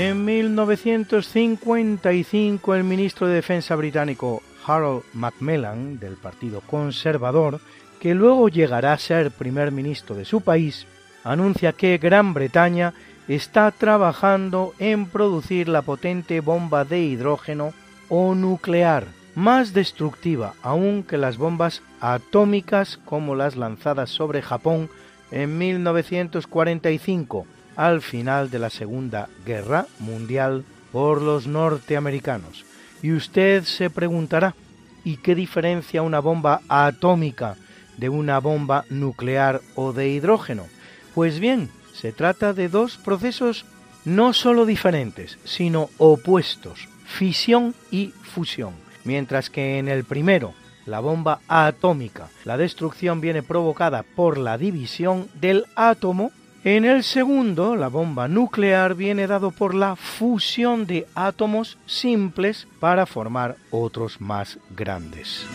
En 0.00 0.24
1955 0.24 2.74
el 2.76 2.84
ministro 2.84 3.26
de 3.26 3.34
Defensa 3.34 3.74
británico 3.74 4.44
Harold 4.64 5.02
Macmillan, 5.12 5.98
del 5.98 6.14
Partido 6.14 6.60
Conservador, 6.60 7.58
que 7.98 8.14
luego 8.14 8.48
llegará 8.48 8.92
a 8.92 8.98
ser 8.98 9.32
primer 9.32 9.72
ministro 9.72 10.14
de 10.14 10.24
su 10.24 10.40
país, 10.40 10.86
anuncia 11.24 11.72
que 11.72 11.98
Gran 11.98 12.32
Bretaña 12.32 12.94
está 13.26 13.72
trabajando 13.72 14.72
en 14.78 15.06
producir 15.06 15.68
la 15.68 15.82
potente 15.82 16.40
bomba 16.40 16.84
de 16.84 17.00
hidrógeno 17.00 17.72
o 18.08 18.36
nuclear, 18.36 19.04
más 19.34 19.74
destructiva 19.74 20.54
aún 20.62 21.02
que 21.02 21.18
las 21.18 21.38
bombas 21.38 21.82
atómicas 22.00 23.00
como 23.04 23.34
las 23.34 23.56
lanzadas 23.56 24.10
sobre 24.10 24.42
Japón 24.42 24.90
en 25.32 25.58
1945, 25.58 27.48
al 27.78 28.02
final 28.02 28.50
de 28.50 28.58
la 28.58 28.70
Segunda 28.70 29.28
Guerra 29.46 29.86
Mundial 30.00 30.64
por 30.90 31.22
los 31.22 31.46
norteamericanos. 31.46 32.64
Y 33.02 33.12
usted 33.12 33.62
se 33.62 33.88
preguntará, 33.88 34.56
¿y 35.04 35.18
qué 35.18 35.36
diferencia 35.36 36.02
una 36.02 36.18
bomba 36.18 36.60
atómica 36.68 37.54
de 37.96 38.08
una 38.08 38.40
bomba 38.40 38.84
nuclear 38.90 39.60
o 39.76 39.92
de 39.92 40.08
hidrógeno? 40.08 40.66
Pues 41.14 41.38
bien, 41.38 41.70
se 41.94 42.10
trata 42.10 42.52
de 42.52 42.68
dos 42.68 42.96
procesos 42.96 43.64
no 44.04 44.32
solo 44.32 44.66
diferentes, 44.66 45.38
sino 45.44 45.88
opuestos, 45.98 46.88
fisión 47.04 47.76
y 47.92 48.08
fusión. 48.08 48.72
Mientras 49.04 49.50
que 49.50 49.78
en 49.78 49.86
el 49.86 50.02
primero, 50.02 50.52
la 50.84 50.98
bomba 50.98 51.40
atómica, 51.46 52.28
la 52.44 52.56
destrucción 52.56 53.20
viene 53.20 53.44
provocada 53.44 54.02
por 54.02 54.36
la 54.36 54.58
división 54.58 55.28
del 55.40 55.64
átomo, 55.76 56.32
en 56.64 56.84
el 56.84 57.04
segundo, 57.04 57.76
la 57.76 57.88
bomba 57.88 58.26
nuclear 58.26 58.94
viene 58.94 59.26
dado 59.26 59.50
por 59.52 59.74
la 59.74 59.94
fusión 59.94 60.86
de 60.86 61.06
átomos 61.14 61.78
simples 61.86 62.66
para 62.80 63.06
formar 63.06 63.56
otros 63.70 64.20
más 64.20 64.58
grandes. 64.70 65.46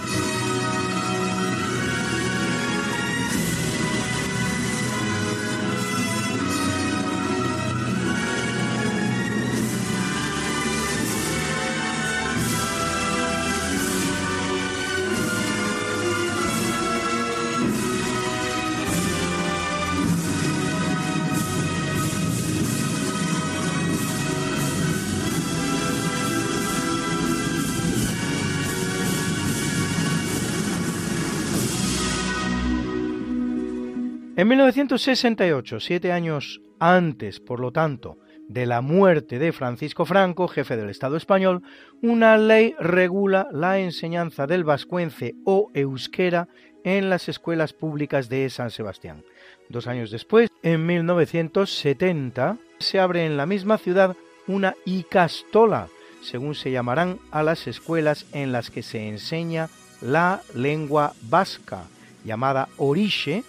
En 34.35 34.47
1968, 34.47 35.79
siete 35.79 36.11
años 36.11 36.59
antes, 36.79 37.39
por 37.39 37.59
lo 37.59 37.71
tanto, 37.71 38.17
de 38.47 38.65
la 38.65 38.81
muerte 38.81 39.37
de 39.37 39.51
Francisco 39.51 40.05
Franco, 40.05 40.47
jefe 40.47 40.75
del 40.75 40.89
Estado 40.89 41.17
español, 41.17 41.61
una 42.01 42.35
ley 42.37 42.73
regula 42.79 43.47
la 43.51 43.77
enseñanza 43.77 44.47
del 44.47 44.63
vascuence 44.63 45.35
o 45.45 45.69
euskera 45.75 46.47
en 46.83 47.11
las 47.11 47.29
escuelas 47.29 47.73
públicas 47.73 48.27
de 48.27 48.49
San 48.49 48.71
Sebastián. 48.71 49.23
Dos 49.69 49.85
años 49.85 50.09
después, 50.09 50.49
en 50.63 50.83
1970, 50.83 52.57
se 52.79 52.99
abre 52.99 53.27
en 53.27 53.37
la 53.37 53.45
misma 53.45 53.77
ciudad 53.77 54.15
una 54.47 54.73
icastola, 54.83 55.89
según 56.23 56.55
se 56.55 56.71
llamarán 56.71 57.19
a 57.29 57.43
las 57.43 57.67
escuelas 57.67 58.25
en 58.33 58.51
las 58.51 58.71
que 58.71 58.81
se 58.81 59.07
enseña 59.07 59.69
la 60.01 60.41
lengua 60.55 61.13
vasca, 61.21 61.83
llamada 62.25 62.67
Oriche, 62.77 63.43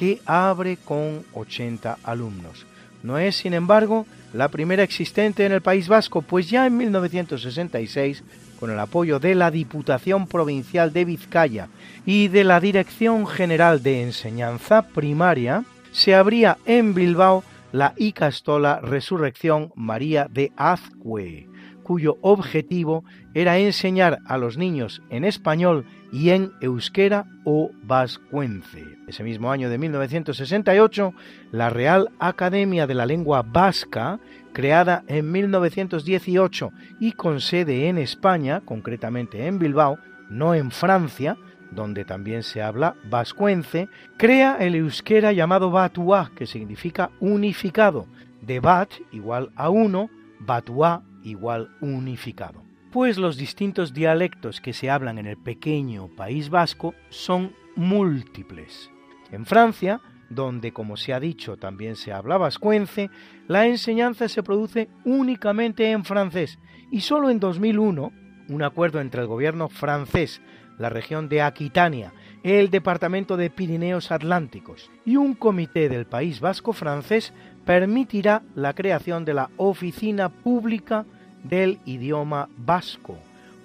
que 0.00 0.18
abre 0.24 0.78
con 0.78 1.26
80 1.34 1.98
alumnos. 2.04 2.64
No 3.02 3.18
es, 3.18 3.36
sin 3.36 3.52
embargo, 3.52 4.06
la 4.32 4.48
primera 4.48 4.82
existente 4.82 5.44
en 5.44 5.52
el 5.52 5.60
País 5.60 5.88
Vasco, 5.88 6.22
pues 6.22 6.48
ya 6.48 6.64
en 6.64 6.78
1966, 6.78 8.24
con 8.58 8.70
el 8.70 8.78
apoyo 8.78 9.18
de 9.18 9.34
la 9.34 9.50
Diputación 9.50 10.26
Provincial 10.26 10.94
de 10.94 11.04
Vizcaya 11.04 11.68
y 12.06 12.28
de 12.28 12.44
la 12.44 12.60
Dirección 12.60 13.26
General 13.26 13.82
de 13.82 14.00
Enseñanza 14.00 14.88
Primaria, 14.88 15.64
se 15.92 16.14
abría 16.14 16.56
en 16.64 16.94
Bilbao 16.94 17.44
la 17.70 17.92
Icastola 17.98 18.80
Resurrección 18.80 19.70
María 19.74 20.28
de 20.30 20.50
Azcue, 20.56 21.46
cuyo 21.90 22.18
objetivo 22.20 23.02
era 23.34 23.58
enseñar 23.58 24.20
a 24.24 24.38
los 24.38 24.56
niños 24.56 25.02
en 25.10 25.24
español 25.24 25.86
y 26.12 26.30
en 26.30 26.52
euskera 26.60 27.26
o 27.42 27.72
vascuence. 27.82 28.84
Ese 29.08 29.24
mismo 29.24 29.50
año 29.50 29.68
de 29.68 29.76
1968, 29.76 31.12
la 31.50 31.68
Real 31.68 32.12
Academia 32.20 32.86
de 32.86 32.94
la 32.94 33.06
Lengua 33.06 33.42
Vasca, 33.42 34.20
creada 34.52 35.02
en 35.08 35.32
1918 35.32 36.70
y 37.00 37.10
con 37.10 37.40
sede 37.40 37.88
en 37.88 37.98
España, 37.98 38.62
concretamente 38.64 39.48
en 39.48 39.58
Bilbao, 39.58 39.98
no 40.28 40.54
en 40.54 40.70
Francia, 40.70 41.38
donde 41.72 42.04
también 42.04 42.44
se 42.44 42.62
habla 42.62 42.94
vascuence, 43.02 43.88
crea 44.16 44.58
el 44.60 44.76
euskera 44.76 45.32
llamado 45.32 45.72
Batuá, 45.72 46.30
que 46.36 46.46
significa 46.46 47.10
unificado, 47.18 48.06
de 48.42 48.60
bat 48.60 48.92
igual 49.10 49.50
a 49.56 49.70
uno, 49.70 50.08
Batuá 50.38 51.02
igual 51.22 51.70
unificado 51.80 52.62
pues 52.90 53.18
los 53.18 53.36
distintos 53.36 53.94
dialectos 53.94 54.60
que 54.60 54.72
se 54.72 54.90
hablan 54.90 55.18
en 55.18 55.26
el 55.26 55.36
pequeño 55.36 56.08
País 56.08 56.50
Vasco 56.50 56.94
son 57.08 57.54
múltiples. 57.76 58.90
En 59.30 59.46
Francia, 59.46 60.00
donde 60.28 60.72
como 60.72 60.96
se 60.96 61.12
ha 61.12 61.20
dicho 61.20 61.56
también 61.56 61.96
se 61.96 62.12
habla 62.12 62.36
vascuence, 62.36 63.10
la 63.46 63.66
enseñanza 63.66 64.28
se 64.28 64.42
produce 64.42 64.88
únicamente 65.04 65.90
en 65.90 66.04
francés 66.04 66.58
y 66.90 67.00
solo 67.00 67.30
en 67.30 67.38
2001 67.38 68.12
un 68.48 68.62
acuerdo 68.62 69.00
entre 69.00 69.20
el 69.20 69.28
gobierno 69.28 69.68
francés, 69.68 70.40
la 70.78 70.88
región 70.88 71.28
de 71.28 71.42
Aquitania, 71.42 72.12
el 72.42 72.70
departamento 72.70 73.36
de 73.36 73.50
Pirineos 73.50 74.10
Atlánticos 74.10 74.90
y 75.04 75.16
un 75.16 75.34
comité 75.34 75.88
del 75.88 76.06
País 76.06 76.40
Vasco 76.40 76.72
francés 76.72 77.32
permitirá 77.64 78.42
la 78.54 78.74
creación 78.74 79.24
de 79.24 79.34
la 79.34 79.50
Oficina 79.56 80.28
Pública 80.28 81.04
del 81.44 81.78
idioma 81.84 82.48
vasco, 82.56 83.18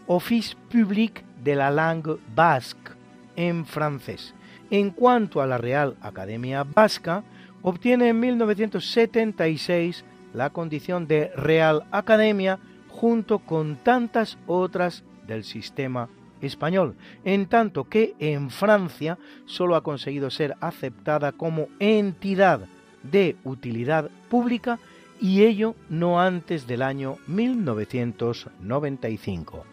Office 0.08 0.55
Public 0.71 1.23
de 1.43 1.55
la 1.55 1.71
Langue 1.71 2.17
Basque, 2.34 2.91
en 3.36 3.65
francés. 3.65 4.34
En 4.69 4.91
cuanto 4.91 5.41
a 5.41 5.47
la 5.47 5.58
Real 5.58 5.95
Academia 6.01 6.63
Vasca, 6.63 7.23
obtiene 7.62 8.10
en 8.10 8.19
1976 8.19 10.05
la 10.34 10.49
condición 10.49 11.08
de 11.08 11.31
Real 11.36 11.86
Academia 11.91 12.60
junto 12.89 13.39
con 13.39 13.75
tantas 13.77 14.38
otras 14.47 15.03
del 15.27 15.43
sistema 15.43 16.10
español, 16.41 16.95
en 17.23 17.47
tanto 17.47 17.86
que 17.86 18.15
en 18.19 18.49
Francia 18.49 19.17
solo 19.45 19.75
ha 19.75 19.84
conseguido 19.84 20.29
ser 20.29 20.55
aceptada 20.62 21.31
como 21.31 21.67
entidad 21.79 22.67
de 23.12 23.36
utilidad 23.44 24.10
pública 24.30 24.80
y 25.22 25.44
ello 25.44 25.76
no 25.89 26.20
antes 26.20 26.65
del 26.68 26.82
año 26.82 27.18
1995. 27.28 29.65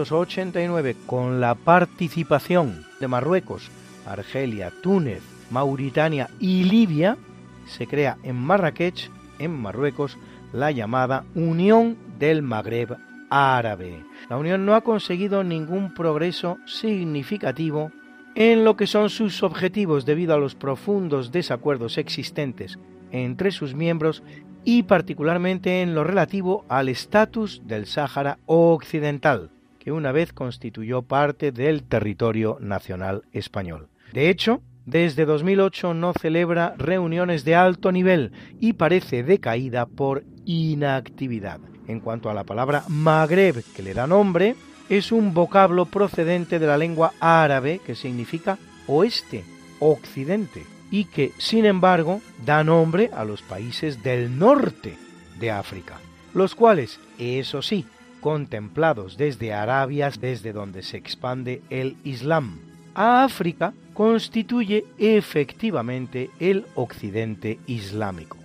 1989, 0.00 0.96
con 1.06 1.40
la 1.40 1.54
participación 1.54 2.86
de 3.00 3.08
Marruecos, 3.08 3.70
Argelia, 4.06 4.72
Túnez, 4.82 5.22
Mauritania 5.50 6.30
y 6.38 6.64
Libia, 6.64 7.18
se 7.66 7.86
crea 7.86 8.16
en 8.22 8.36
Marrakech, 8.36 9.10
en 9.38 9.52
Marruecos, 9.52 10.16
la 10.52 10.70
llamada 10.70 11.24
Unión 11.34 11.96
del 12.18 12.42
Magreb 12.42 12.96
Árabe. 13.28 14.04
La 14.28 14.38
Unión 14.38 14.64
no 14.64 14.74
ha 14.74 14.80
conseguido 14.80 15.44
ningún 15.44 15.94
progreso 15.94 16.58
significativo 16.66 17.92
en 18.34 18.64
lo 18.64 18.76
que 18.76 18.86
son 18.86 19.10
sus 19.10 19.42
objetivos 19.42 20.06
debido 20.06 20.34
a 20.34 20.38
los 20.38 20.54
profundos 20.54 21.30
desacuerdos 21.30 21.98
existentes 21.98 22.78
entre 23.12 23.50
sus 23.50 23.74
miembros 23.74 24.22
y 24.64 24.84
particularmente 24.84 25.82
en 25.82 25.94
lo 25.94 26.04
relativo 26.04 26.64
al 26.68 26.88
estatus 26.88 27.62
del 27.64 27.86
Sáhara 27.86 28.38
Occidental, 28.46 29.50
que 29.80 29.90
una 29.90 30.12
vez 30.12 30.32
constituyó 30.32 31.02
parte 31.02 31.50
del 31.50 31.82
territorio 31.82 32.58
nacional 32.60 33.24
español. 33.32 33.88
De 34.12 34.28
hecho, 34.28 34.60
desde 34.86 35.24
2008 35.24 35.94
no 35.94 36.12
celebra 36.12 36.74
reuniones 36.78 37.44
de 37.44 37.54
alto 37.56 37.90
nivel 37.90 38.32
y 38.60 38.74
parece 38.74 39.22
decaída 39.24 39.86
por 39.86 40.22
inactividad. 40.44 41.60
En 41.88 42.00
cuanto 42.00 42.30
a 42.30 42.34
la 42.34 42.44
palabra 42.44 42.84
Magreb, 42.88 43.64
que 43.74 43.82
le 43.82 43.94
da 43.94 44.06
nombre, 44.06 44.54
es 44.88 45.12
un 45.12 45.32
vocablo 45.32 45.86
procedente 45.86 46.58
de 46.58 46.66
la 46.66 46.76
lengua 46.76 47.12
árabe 47.18 47.80
que 47.84 47.94
significa 47.94 48.58
oeste, 48.86 49.44
occidente, 49.78 50.64
y 50.90 51.04
que, 51.04 51.32
sin 51.38 51.64
embargo, 51.64 52.20
da 52.44 52.64
nombre 52.64 53.10
a 53.14 53.24
los 53.24 53.42
países 53.42 54.02
del 54.02 54.38
norte 54.38 54.96
de 55.38 55.50
África, 55.52 56.00
los 56.34 56.54
cuales, 56.54 56.98
eso 57.18 57.62
sí, 57.62 57.86
contemplados 58.20 59.16
desde 59.16 59.52
Arabia, 59.52 60.10
desde 60.20 60.52
donde 60.52 60.82
se 60.82 60.96
expande 60.96 61.62
el 61.70 61.96
Islam, 62.04 62.60
a 62.94 63.24
África 63.24 63.72
constituye 63.94 64.84
efectivamente 64.98 66.30
el 66.38 66.66
occidente 66.74 67.58
islámico. 67.66 68.36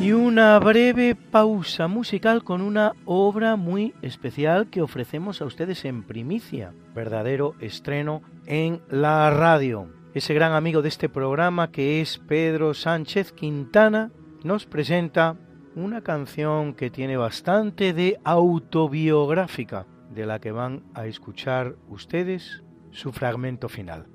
Y 0.00 0.10
una 0.10 0.58
breve 0.58 1.14
pausa 1.14 1.86
musical 1.86 2.42
con 2.42 2.60
una 2.60 2.92
obra 3.04 3.54
muy 3.54 3.94
especial 4.02 4.66
que 4.66 4.82
ofrecemos 4.82 5.40
a 5.40 5.44
ustedes 5.44 5.84
en 5.84 6.02
primicia, 6.02 6.72
verdadero 6.92 7.54
estreno 7.60 8.22
en 8.46 8.80
la 8.90 9.30
radio. 9.30 9.86
Ese 10.12 10.34
gran 10.34 10.54
amigo 10.54 10.82
de 10.82 10.88
este 10.88 11.08
programa 11.08 11.70
que 11.70 12.00
es 12.00 12.18
Pedro 12.18 12.74
Sánchez 12.74 13.30
Quintana 13.30 14.10
nos 14.44 14.66
presenta 14.66 15.36
una 15.74 16.02
canción 16.02 16.74
que 16.74 16.90
tiene 16.90 17.16
bastante 17.16 17.92
de 17.92 18.18
autobiográfica, 18.24 19.86
de 20.10 20.26
la 20.26 20.40
que 20.40 20.52
van 20.52 20.82
a 20.94 21.06
escuchar 21.06 21.76
ustedes 21.88 22.62
su 22.90 23.12
fragmento 23.12 23.68
final. 23.68 24.06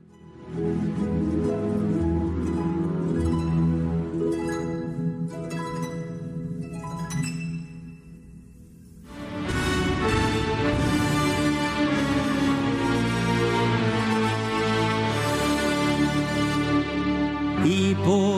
y 17.69 17.95
por 17.95 18.36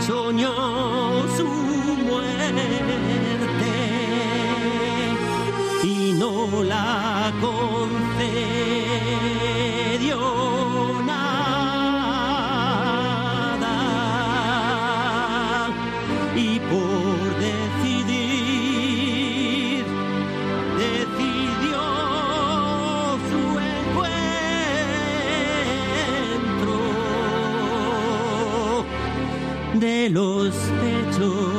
soñó 0.00 0.52
su 1.36 1.46
muerte 2.04 2.34
y 5.84 6.12
no 6.18 6.62
la 6.64 7.32
concedió 7.40 8.26
de 29.86 30.10
los 30.10 30.52
pechos 30.80 31.55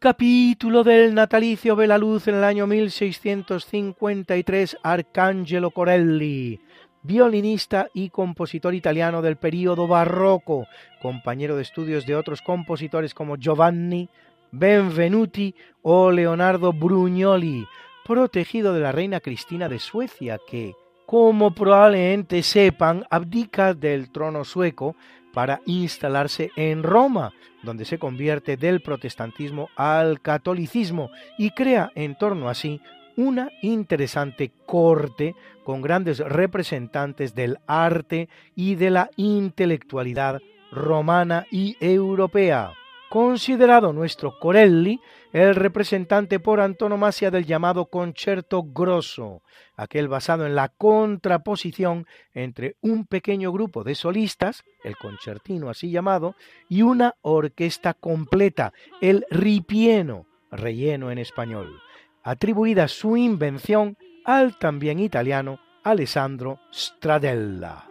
capítulo 0.00 0.82
del 0.82 1.14
natalicio 1.14 1.76
ve 1.76 1.86
la 1.86 1.98
luz 1.98 2.26
en 2.26 2.36
el 2.36 2.44
año 2.44 2.66
1653 2.66 4.78
Arcangelo 4.82 5.72
Corelli, 5.72 6.58
violinista 7.02 7.88
y 7.92 8.08
compositor 8.08 8.74
italiano 8.74 9.20
del 9.20 9.36
período 9.36 9.86
barroco, 9.86 10.66
compañero 11.02 11.54
de 11.54 11.62
estudios 11.62 12.06
de 12.06 12.16
otros 12.16 12.40
compositores 12.40 13.12
como 13.12 13.36
Giovanni 13.36 14.08
Benvenuti 14.52 15.54
o 15.82 16.10
Leonardo 16.10 16.72
Brugnoli, 16.72 17.66
protegido 18.02 18.72
de 18.72 18.80
la 18.80 18.92
reina 18.92 19.20
Cristina 19.20 19.68
de 19.68 19.78
Suecia, 19.78 20.40
que, 20.48 20.72
como 21.04 21.54
probablemente 21.54 22.42
sepan, 22.42 23.04
abdica 23.10 23.74
del 23.74 24.10
trono 24.10 24.44
sueco 24.44 24.96
para 25.32 25.60
instalarse 25.66 26.50
en 26.56 26.82
Roma, 26.82 27.32
donde 27.62 27.84
se 27.84 27.98
convierte 27.98 28.56
del 28.56 28.80
protestantismo 28.80 29.68
al 29.76 30.20
catolicismo 30.20 31.10
y 31.38 31.50
crea 31.50 31.92
en 31.94 32.16
torno 32.16 32.48
a 32.48 32.54
sí 32.54 32.80
una 33.16 33.50
interesante 33.62 34.50
corte 34.66 35.34
con 35.64 35.82
grandes 35.82 36.18
representantes 36.18 37.34
del 37.34 37.58
arte 37.66 38.28
y 38.54 38.76
de 38.76 38.90
la 38.90 39.10
intelectualidad 39.16 40.40
romana 40.72 41.46
y 41.50 41.76
europea. 41.80 42.72
Considerado 43.10 43.92
nuestro 43.92 44.38
Corelli 44.38 45.00
el 45.32 45.56
representante 45.56 46.38
por 46.38 46.60
antonomasia 46.60 47.32
del 47.32 47.44
llamado 47.44 47.86
concierto 47.86 48.62
grosso, 48.62 49.42
aquel 49.74 50.06
basado 50.06 50.46
en 50.46 50.54
la 50.54 50.68
contraposición 50.68 52.06
entre 52.34 52.76
un 52.80 53.06
pequeño 53.06 53.50
grupo 53.50 53.82
de 53.82 53.96
solistas, 53.96 54.62
el 54.84 54.96
concertino 54.96 55.70
así 55.70 55.90
llamado, 55.90 56.36
y 56.68 56.82
una 56.82 57.16
orquesta 57.22 57.94
completa, 57.94 58.72
el 59.00 59.26
ripieno, 59.28 60.26
relleno 60.52 61.10
en 61.10 61.18
español, 61.18 61.80
atribuida 62.22 62.86
su 62.86 63.16
invención 63.16 63.96
al 64.24 64.56
también 64.56 65.00
italiano 65.00 65.58
Alessandro 65.82 66.60
Stradella. 66.72 67.89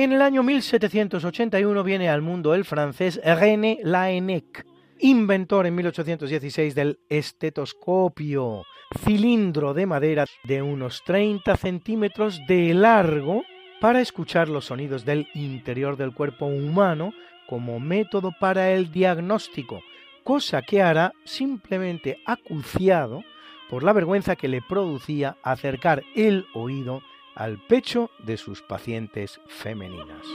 En 0.00 0.12
el 0.12 0.22
año 0.22 0.42
1781 0.42 1.84
viene 1.84 2.08
al 2.08 2.22
mundo 2.22 2.54
el 2.54 2.64
francés 2.64 3.20
René 3.22 3.80
Laennec, 3.82 4.64
inventor 4.98 5.66
en 5.66 5.74
1816 5.74 6.74
del 6.74 7.00
estetoscopio, 7.10 8.64
cilindro 9.04 9.74
de 9.74 9.84
madera 9.84 10.24
de 10.44 10.62
unos 10.62 11.02
30 11.04 11.54
centímetros 11.58 12.40
de 12.48 12.72
largo 12.72 13.42
para 13.78 14.00
escuchar 14.00 14.48
los 14.48 14.64
sonidos 14.64 15.04
del 15.04 15.28
interior 15.34 15.98
del 15.98 16.14
cuerpo 16.14 16.46
humano 16.46 17.12
como 17.46 17.78
método 17.78 18.32
para 18.40 18.70
el 18.70 18.90
diagnóstico, 18.90 19.82
cosa 20.24 20.62
que 20.62 20.80
hará 20.80 21.12
simplemente 21.24 22.22
acuciado 22.24 23.22
por 23.68 23.82
la 23.82 23.92
vergüenza 23.92 24.34
que 24.34 24.48
le 24.48 24.62
producía 24.62 25.36
acercar 25.42 26.02
el 26.16 26.46
oído 26.54 27.02
al 27.34 27.58
pecho 27.58 28.10
de 28.18 28.36
sus 28.36 28.62
pacientes 28.62 29.40
femeninas. 29.46 30.26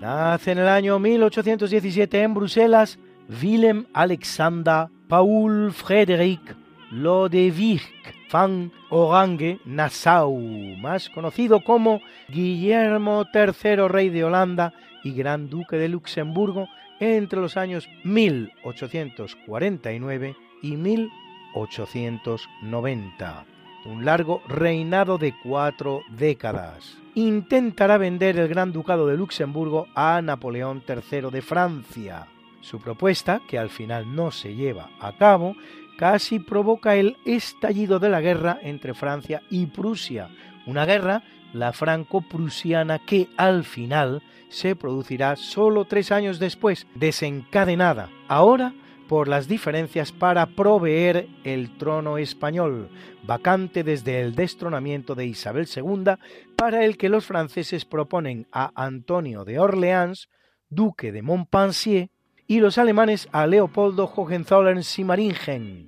Nace 0.00 0.52
en 0.52 0.58
el 0.58 0.68
año 0.68 0.98
1817 0.98 2.22
en 2.22 2.34
Bruselas 2.34 2.98
Willem 3.42 3.86
Alexander 3.92 4.88
Paul 5.08 5.72
Frederick 5.72 6.56
Lodewijk 6.90 8.14
van 8.30 8.72
Orange 8.90 9.58
Nassau, 9.64 10.38
más 10.80 11.10
conocido 11.10 11.60
como 11.60 12.00
Guillermo 12.28 13.24
III, 13.34 13.88
rey 13.88 14.08
de 14.08 14.24
Holanda 14.24 14.72
y 15.04 15.12
gran 15.12 15.48
duque 15.48 15.76
de 15.76 15.88
Luxemburgo 15.88 16.68
entre 17.00 17.40
los 17.40 17.56
años 17.56 17.88
1849 18.04 20.36
y 20.62 20.76
1890. 20.76 23.44
Un 23.86 24.04
largo 24.04 24.42
reinado 24.48 25.16
de 25.18 25.34
cuatro 25.42 26.02
décadas. 26.10 26.96
Intentará 27.14 27.98
vender 27.98 28.38
el 28.38 28.48
Gran 28.48 28.72
Ducado 28.72 29.06
de 29.06 29.16
Luxemburgo 29.16 29.86
a 29.94 30.20
Napoleón 30.20 30.82
III 30.86 31.30
de 31.30 31.42
Francia. 31.42 32.26
Su 32.60 32.80
propuesta, 32.80 33.40
que 33.48 33.58
al 33.58 33.70
final 33.70 34.14
no 34.14 34.30
se 34.30 34.54
lleva 34.54 34.90
a 35.00 35.16
cabo, 35.16 35.56
casi 35.96 36.38
provoca 36.38 36.96
el 36.96 37.16
estallido 37.24 37.98
de 37.98 38.08
la 38.08 38.20
guerra 38.20 38.58
entre 38.62 38.94
Francia 38.94 39.42
y 39.50 39.66
Prusia, 39.66 40.30
una 40.66 40.84
guerra, 40.84 41.24
la 41.52 41.72
franco-prusiana, 41.72 43.00
que 43.00 43.28
al 43.36 43.64
final 43.64 44.22
se 44.48 44.76
producirá 44.76 45.36
solo 45.36 45.84
tres 45.84 46.12
años 46.12 46.38
después, 46.38 46.86
desencadenada 46.94 48.10
ahora 48.28 48.74
por 49.08 49.26
las 49.26 49.48
diferencias 49.48 50.12
para 50.12 50.46
proveer 50.46 51.28
el 51.42 51.76
trono 51.78 52.18
español, 52.18 52.90
vacante 53.24 53.82
desde 53.82 54.20
el 54.20 54.34
destronamiento 54.34 55.14
de 55.14 55.26
Isabel 55.26 55.66
II, 55.74 56.12
para 56.56 56.84
el 56.84 56.96
que 56.98 57.08
los 57.08 57.24
franceses 57.24 57.84
proponen 57.84 58.46
a 58.52 58.70
Antonio 58.74 59.44
de 59.44 59.58
Orleans, 59.58 60.28
duque 60.68 61.10
de 61.10 61.22
Montpensier, 61.22 62.10
y 62.46 62.60
los 62.60 62.78
alemanes 62.78 63.28
a 63.32 63.46
Leopoldo 63.46 64.10
Hohenzollern-Sigmaringen, 64.14 65.86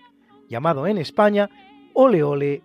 llamado 0.49 0.87
en 0.87 0.99
España 0.99 1.49
Ole 1.95 2.23
Ole. 2.23 2.63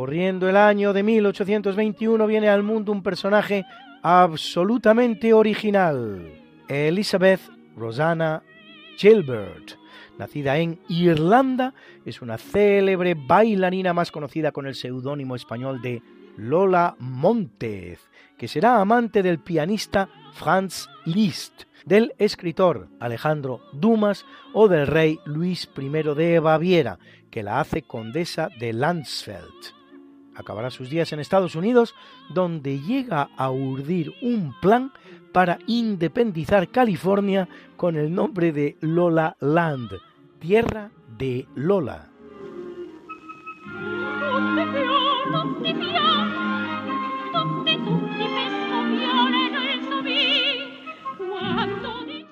Corriendo 0.00 0.48
el 0.48 0.56
año 0.56 0.94
de 0.94 1.02
1821 1.02 2.26
viene 2.26 2.48
al 2.48 2.62
mundo 2.62 2.90
un 2.90 3.02
personaje 3.02 3.66
absolutamente 4.02 5.34
original, 5.34 6.40
Elizabeth 6.68 7.42
Rosanna 7.76 8.42
Gilbert, 8.96 9.72
nacida 10.16 10.56
en 10.56 10.80
Irlanda, 10.88 11.74
es 12.06 12.22
una 12.22 12.38
célebre 12.38 13.14
bailarina 13.14 13.92
más 13.92 14.10
conocida 14.10 14.52
con 14.52 14.66
el 14.66 14.74
seudónimo 14.74 15.36
español 15.36 15.82
de 15.82 16.02
Lola 16.38 16.96
Montez, 16.98 18.00
que 18.38 18.48
será 18.48 18.80
amante 18.80 19.22
del 19.22 19.38
pianista 19.38 20.08
Franz 20.32 20.88
Liszt, 21.04 21.64
del 21.84 22.14
escritor 22.16 22.88
Alejandro 23.00 23.60
Dumas 23.74 24.24
o 24.54 24.66
del 24.66 24.86
rey 24.86 25.18
Luis 25.26 25.68
I 25.76 25.90
de 25.90 26.40
Baviera, 26.40 26.98
que 27.30 27.42
la 27.42 27.60
hace 27.60 27.82
condesa 27.82 28.48
de 28.58 28.72
Landsfeld. 28.72 29.79
Acabará 30.40 30.70
sus 30.70 30.90
días 30.90 31.12
en 31.12 31.20
Estados 31.20 31.54
Unidos, 31.54 31.94
donde 32.30 32.80
llega 32.80 33.28
a 33.36 33.50
urdir 33.50 34.12
un 34.22 34.54
plan 34.60 34.92
para 35.32 35.58
independizar 35.66 36.68
California 36.68 37.48
con 37.76 37.96
el 37.96 38.12
nombre 38.12 38.52
de 38.52 38.76
Lola 38.80 39.36
Land, 39.40 39.90
tierra 40.40 40.90
de 41.18 41.46
Lola. 41.54 42.08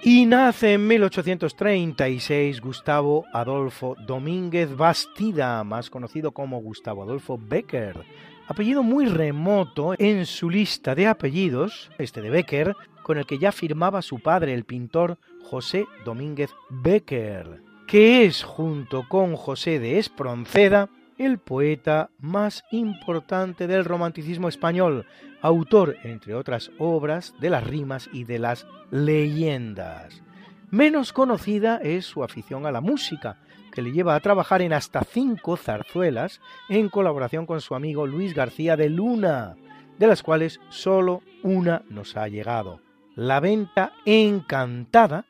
Y 0.03 0.27
nace 0.27 0.75
en 0.75 0.87
1836 0.87 2.61
Gustavo 2.61 3.25
Adolfo 3.33 3.97
Domínguez 4.07 4.77
Bastida, 4.77 5.63
más 5.65 5.91
conocido 5.91 6.33
como 6.33 6.61
Gustavo 6.61 7.03
Adolfo 7.03 7.39
Becker, 7.39 8.05
apellido 8.47 8.83
muy 8.83 9.07
remoto 9.07 9.95
en 9.99 10.25
su 10.25 10.51
lista 10.51 10.95
de 10.95 11.07
apellidos, 11.07 11.91
este 11.99 12.21
de 12.21 12.31
Becker, 12.31 12.77
con 13.03 13.19
el 13.19 13.27
que 13.27 13.39
ya 13.39 13.53
firmaba 13.53 14.03
su 14.03 14.21
padre, 14.21 14.55
el 14.55 14.65
pintor 14.65 15.19
José 15.43 15.87
Domínguez 16.05 16.51
Becker 16.71 17.69
que 17.89 18.27
es, 18.27 18.45
junto 18.45 19.09
con 19.09 19.35
José 19.35 19.81
de 19.81 19.99
Espronceda, 19.99 20.91
el 21.17 21.39
poeta 21.39 22.11
más 22.21 22.63
importante 22.71 23.67
del 23.67 23.87
romanticismo 23.87 24.47
español, 24.47 25.07
autor, 25.43 25.97
entre 26.03 26.35
otras 26.35 26.71
obras, 26.79 27.35
de 27.41 27.51
las 27.51 27.65
rimas 27.65 28.09
y 28.13 28.25
de 28.25 28.39
las 28.39 28.67
leyendas. 28.91 30.23
Menos 30.71 31.13
conocida 31.13 31.79
es 31.83 32.05
su 32.05 32.23
afición 32.23 32.67
a 32.67 32.73
la 32.73 32.81
música, 32.81 33.39
que 33.73 33.83
le 33.83 33.93
lleva 33.93 34.15
a 34.15 34.21
trabajar 34.21 34.61
en 34.63 34.73
hasta 34.73 35.05
cinco 35.05 35.57
zarzuelas 35.57 36.41
en 36.69 36.89
colaboración 36.89 37.47
con 37.47 37.61
su 37.61 37.75
amigo 37.75 38.07
Luis 38.07 38.35
García 38.35 38.77
de 38.77 38.89
Luna, 38.89 39.57
de 39.99 40.07
las 40.07 40.23
cuales 40.23 40.61
solo 40.69 41.23
una 41.43 41.83
nos 41.89 42.17
ha 42.17 42.29
llegado. 42.29 42.81
La 43.15 43.41
venta 43.41 43.93
encantada 44.05 45.25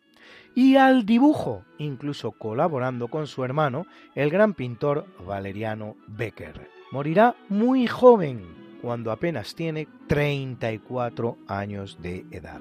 y 0.55 0.77
al 0.77 1.07
dibujo, 1.07 1.65
incluso 1.79 2.33
colaborando 2.33 3.09
con 3.09 3.27
su 3.27 3.45
hermano, 3.45 3.87
el 4.15 4.31
gran 4.31 4.55
pintor 4.55 5.07
Valeriano 5.25 5.97
Becker. 6.07 6.69
Morirá 6.91 7.37
muy 7.49 7.87
joven, 7.87 8.68
cuando 8.83 9.11
apenas 9.11 9.55
tiene 9.55 9.89
34 10.07 11.39
años 11.47 12.01
de 12.01 12.25
edad. 12.31 12.61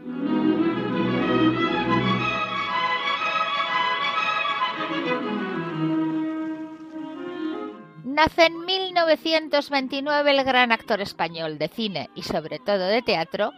Nace 8.03 8.47
en 8.47 8.65
1929 8.65 10.31
el 10.31 10.43
gran 10.43 10.71
actor 10.71 11.01
español 11.01 11.59
de 11.59 11.67
cine 11.67 12.09
y 12.15 12.23
sobre 12.23 12.57
todo 12.57 12.87
de 12.87 13.03
teatro, 13.03 13.51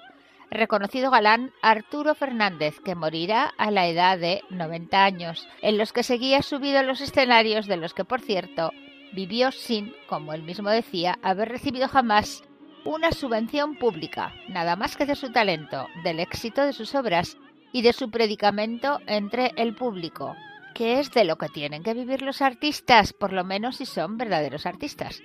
reconocido 0.52 1.12
galán 1.12 1.54
Arturo 1.62 2.14
Fernández, 2.14 2.82
que 2.82 2.94
morirá 2.94 3.54
a 3.58 3.72
la 3.72 3.88
edad 3.88 4.18
de 4.18 4.42
90 4.50 5.06
años, 5.06 5.48
en 5.62 5.78
los 5.78 5.94
que 5.94 6.04
seguía 6.04 6.42
subido 6.42 6.80
a 6.80 6.84
los 6.84 7.00
escenarios 7.00 7.68
de 7.68 7.78
los 7.78 7.94
que, 7.94 8.04
por 8.04 8.20
cierto, 8.20 8.74
vivió 9.14 9.52
sin, 9.52 9.94
como 10.08 10.34
él 10.34 10.44
mismo 10.44 10.70
decía, 10.70 11.18
haber 11.22 11.48
recibido 11.48 11.88
jamás 11.88 12.44
una 12.86 13.12
subvención 13.12 13.76
pública, 13.76 14.34
nada 14.48 14.76
más 14.76 14.96
que 14.96 15.06
de 15.06 15.16
su 15.16 15.32
talento, 15.32 15.88
del 16.04 16.20
éxito 16.20 16.64
de 16.64 16.74
sus 16.74 16.96
obras 16.96 17.38
y 17.72 17.82
de 17.82 17.94
su 17.94 18.10
predicamento 18.10 19.00
entre 19.08 19.54
el 19.58 19.76
público, 19.76 20.36
que 20.74 21.00
es 21.00 21.12
de 21.12 21.24
lo 21.24 21.38
que 21.38 21.50
tienen 21.50 21.84
que 21.84 21.94
vivir 21.94 22.22
los 22.22 22.42
artistas, 22.42 23.14
por 23.14 23.34
lo 23.34 23.44
menos 23.44 23.78
si 23.78 23.86
son 23.86 24.18
verdaderos 24.18 24.66
artistas. 24.66 25.22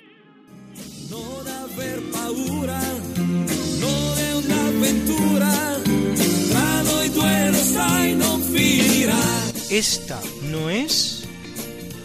Esta 9.70 10.20
no 10.50 10.70
es 10.70 11.26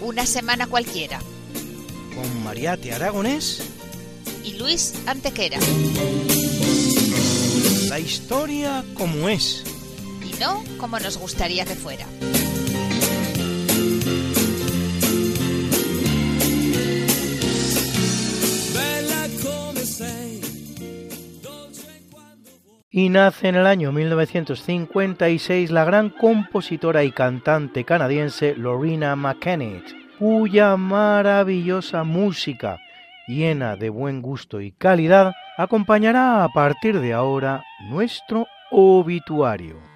una 0.01 0.25
semana 0.25 0.67
cualquiera. 0.67 1.19
Con 2.15 2.43
Mariate 2.43 2.93
Aragonés 2.93 3.78
y 4.49 4.57
Luis 4.57 4.93
Antequera. 5.05 5.59
La 7.89 7.99
historia 7.99 8.83
como 8.95 9.29
es. 9.29 9.63
Y 10.23 10.39
no 10.39 10.63
como 10.77 10.99
nos 10.99 11.17
gustaría 11.17 11.65
que 11.65 11.75
fuera. 11.75 12.05
y 22.91 23.07
nace 23.07 23.47
en 23.47 23.55
el 23.55 23.65
año 23.65 23.93
1956 23.93 25.71
la 25.71 25.85
gran 25.85 26.09
compositora 26.09 27.03
y 27.03 27.11
cantante 27.11 27.85
canadiense 27.85 28.55
Lorena 28.57 29.15
McKennitt, 29.15 29.85
cuya 30.17 30.75
maravillosa 30.75 32.03
música, 32.03 32.77
llena 33.29 33.75
de 33.75 33.89
buen 33.89 34.21
gusto 34.21 34.59
y 34.59 34.71
calidad, 34.71 35.33
acompañará 35.57 36.43
a 36.43 36.49
partir 36.49 36.99
de 36.99 37.13
ahora 37.13 37.63
nuestro 37.89 38.47
obituario. 38.71 39.88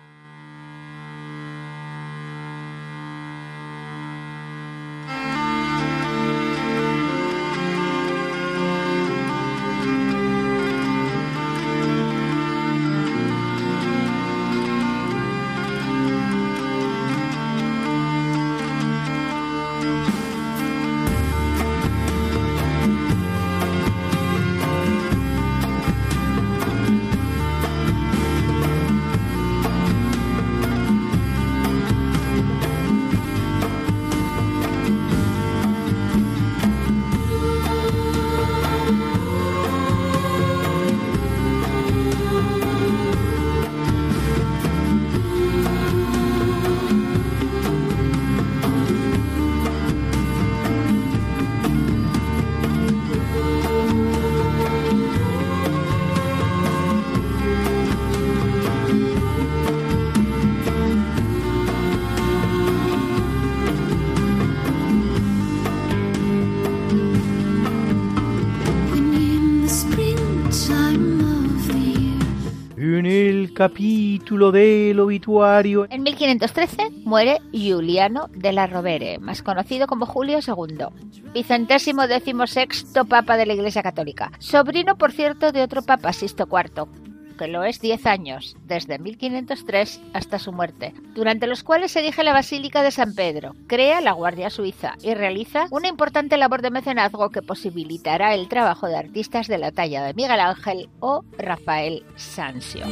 Capítulo 73.53 74.51
del 74.51 74.99
obituario. 74.99 75.85
En 75.89 76.03
1513 76.03 76.89
muere 77.05 77.39
Giuliano 77.51 78.29
de 78.33 78.51
la 78.51 78.67
Rovere, 78.67 79.19
más 79.19 79.41
conocido 79.41 79.87
como 79.87 80.05
Julio 80.05 80.39
II, 80.45 80.87
vicentésimo 81.33 82.07
decimosexto 82.07 83.05
papa 83.05 83.37
de 83.37 83.45
la 83.45 83.53
Iglesia 83.53 83.83
Católica, 83.83 84.31
sobrino, 84.39 84.97
por 84.97 85.11
cierto, 85.11 85.51
de 85.51 85.61
otro 85.61 85.81
papa, 85.83 86.13
Sisto 86.13 86.47
IV, 86.51 86.87
que 87.35 87.47
lo 87.47 87.63
es 87.63 87.79
10 87.79 88.05
años, 88.05 88.55
desde 88.65 88.99
1503 88.99 90.01
hasta 90.13 90.39
su 90.39 90.51
muerte, 90.51 90.93
durante 91.13 91.47
los 91.47 91.63
cuales 91.63 91.91
se 91.91 91.99
erige 91.99 92.23
la 92.23 92.33
Basílica 92.33 92.83
de 92.83 92.91
San 92.91 93.13
Pedro, 93.15 93.55
crea 93.67 94.01
la 94.01 94.13
Guardia 94.13 94.49
Suiza 94.49 94.95
y 95.01 95.13
realiza 95.13 95.65
una 95.71 95.87
importante 95.87 96.37
labor 96.37 96.61
de 96.61 96.71
mecenazgo 96.71 97.29
que 97.29 97.41
posibilitará 97.41 98.33
el 98.33 98.47
trabajo 98.47 98.87
de 98.87 98.97
artistas 98.97 99.47
de 99.47 99.57
la 99.57 99.71
talla 99.71 100.03
de 100.03 100.13
Miguel 100.13 100.39
Ángel 100.39 100.89
o 100.99 101.23
Rafael 101.37 102.03
Sanzio. 102.15 102.85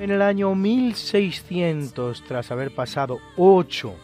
En 0.00 0.10
el 0.10 0.22
año 0.22 0.54
1600, 0.54 2.24
tras 2.24 2.50
haber 2.50 2.74
pasado 2.74 3.18
ocho 3.36 3.94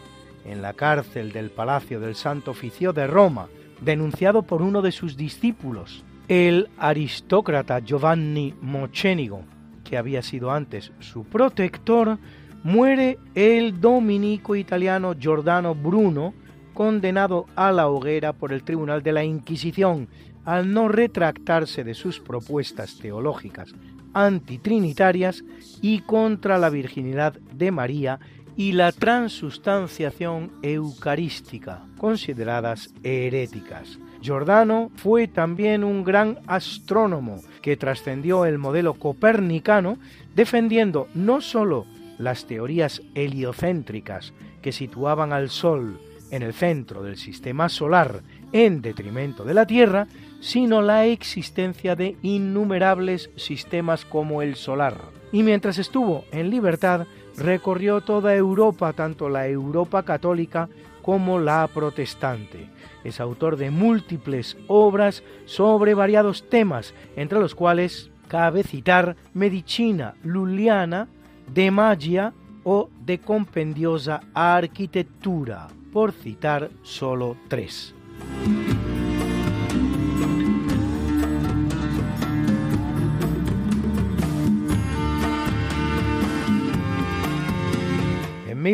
en 0.45 0.61
la 0.61 0.75
cárcel 0.75 1.33
del 1.33 1.51
Palacio 1.51 2.01
del 2.01 2.15
Santo 2.15 2.51
Oficio 2.51 2.93
de 2.93 3.07
Roma, 3.07 3.49
denunciado 3.81 4.43
por 4.43 4.62
uno 4.62 4.83
de 4.83 4.93
sus 4.93 5.16
discípulos, 5.16 6.05
el 6.29 6.68
aristócrata 6.79 7.81
Giovanni 7.81 8.55
Mocenigo, 8.61 9.43
que 9.85 9.97
había 9.97 10.22
sido 10.22 10.51
antes 10.51 10.93
su 11.01 11.25
protector, 11.25 12.18
muere 12.62 13.18
el 13.35 13.81
dominico 13.81 14.57
italiano 14.57 15.14
Giordano 15.18 15.75
Bruno, 15.75 16.35
condenado 16.72 17.47
a 17.55 17.70
la 17.72 17.89
hoguera 17.89 18.33
por 18.33 18.53
el 18.53 18.64
Tribunal 18.64 19.03
de 19.03 19.12
la 19.12 19.25
Inquisición, 19.25 20.09
al 20.45 20.72
no 20.72 20.89
retractarse 20.89 21.85
de 21.85 21.95
sus 21.95 22.20
propuestas 22.20 22.99
teológicas 22.99 23.75
antitrinitarias 24.14 25.45
y 25.83 26.01
contra 26.01 26.57
la 26.57 26.70
virginidad 26.70 27.35
de 27.35 27.70
María 27.70 28.20
y 28.57 28.72
la 28.72 28.93
transustanciación 28.93 30.53
eucarística, 30.62 31.85
consideradas 32.05 32.90
heréticas. 33.02 33.98
Giordano 34.20 34.90
fue 34.94 35.26
también 35.26 35.82
un 35.82 36.05
gran 36.05 36.38
astrónomo 36.46 37.40
que 37.62 37.78
trascendió 37.78 38.44
el 38.44 38.59
modelo 38.59 38.92
copernicano, 38.92 39.96
defendiendo 40.34 41.09
no 41.14 41.40
sólo 41.40 41.86
las 42.18 42.44
teorías 42.44 43.00
heliocéntricas 43.14 44.34
que 44.61 44.70
situaban 44.70 45.32
al 45.32 45.48
Sol 45.48 45.98
en 46.30 46.42
el 46.42 46.52
centro 46.52 47.02
del 47.02 47.16
sistema 47.16 47.70
solar 47.70 48.20
en 48.52 48.82
detrimento 48.82 49.42
de 49.42 49.55
la 49.55 49.66
Tierra, 49.66 50.07
sino 50.40 50.82
la 50.82 51.07
existencia 51.07 51.96
de 51.96 52.18
innumerables 52.20 53.30
sistemas 53.36 54.05
como 54.05 54.42
el 54.42 54.57
solar. 54.57 54.98
Y 55.32 55.42
mientras 55.42 55.78
estuvo 55.78 56.26
en 56.32 56.50
libertad, 56.50 57.07
recorrió 57.37 58.01
toda 58.01 58.35
Europa, 58.35 58.93
tanto 58.93 59.28
la 59.28 59.49
Europa 59.49 60.03
católica 60.03 60.68
como 61.03 61.39
la 61.39 61.68
protestante. 61.68 62.70
Es 63.05 63.20
autor 63.20 63.57
de 63.57 63.70
múltiples 63.70 64.57
obras 64.66 65.22
sobre 65.45 65.95
variados 65.95 66.49
temas, 66.49 66.95
entre 67.16 67.39
los 67.39 67.55
cuales 67.55 68.11
cabe 68.28 68.62
citar 68.62 69.16
Medicina 69.35 70.14
Luliana, 70.22 71.09
De 71.53 71.70
Magia 71.70 72.32
o 72.62 72.89
De 73.05 73.18
Compendiosa 73.18 74.22
Arquitectura, 74.32 75.68
por 75.93 76.12
citar 76.12 76.70
solo 76.82 77.37
tres. 77.49 77.95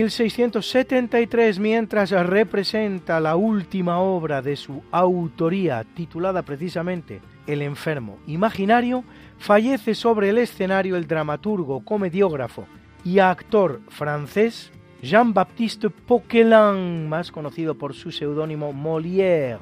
1673, 0.01 1.59
mientras 1.59 2.11
representa 2.11 3.21
la 3.21 3.37
última 3.37 3.99
obra 3.99 4.41
de 4.41 4.57
su 4.57 4.83
autoría, 4.91 5.85
titulada 5.95 6.43
precisamente 6.43 7.21
El 7.47 7.61
enfermo 7.61 8.19
imaginario, 8.27 9.05
fallece 9.39 9.95
sobre 9.95 10.31
el 10.31 10.39
escenario 10.39 10.97
el 10.97 11.07
dramaturgo, 11.07 11.85
comediógrafo 11.85 12.67
y 13.05 13.19
actor 13.19 13.83
francés 13.89 14.73
Jean-Baptiste 15.03 15.91
Poquelin, 15.91 17.07
más 17.09 17.31
conocido 17.31 17.75
por 17.75 17.93
su 17.93 18.11
seudónimo 18.11 18.73
Molière, 18.73 19.59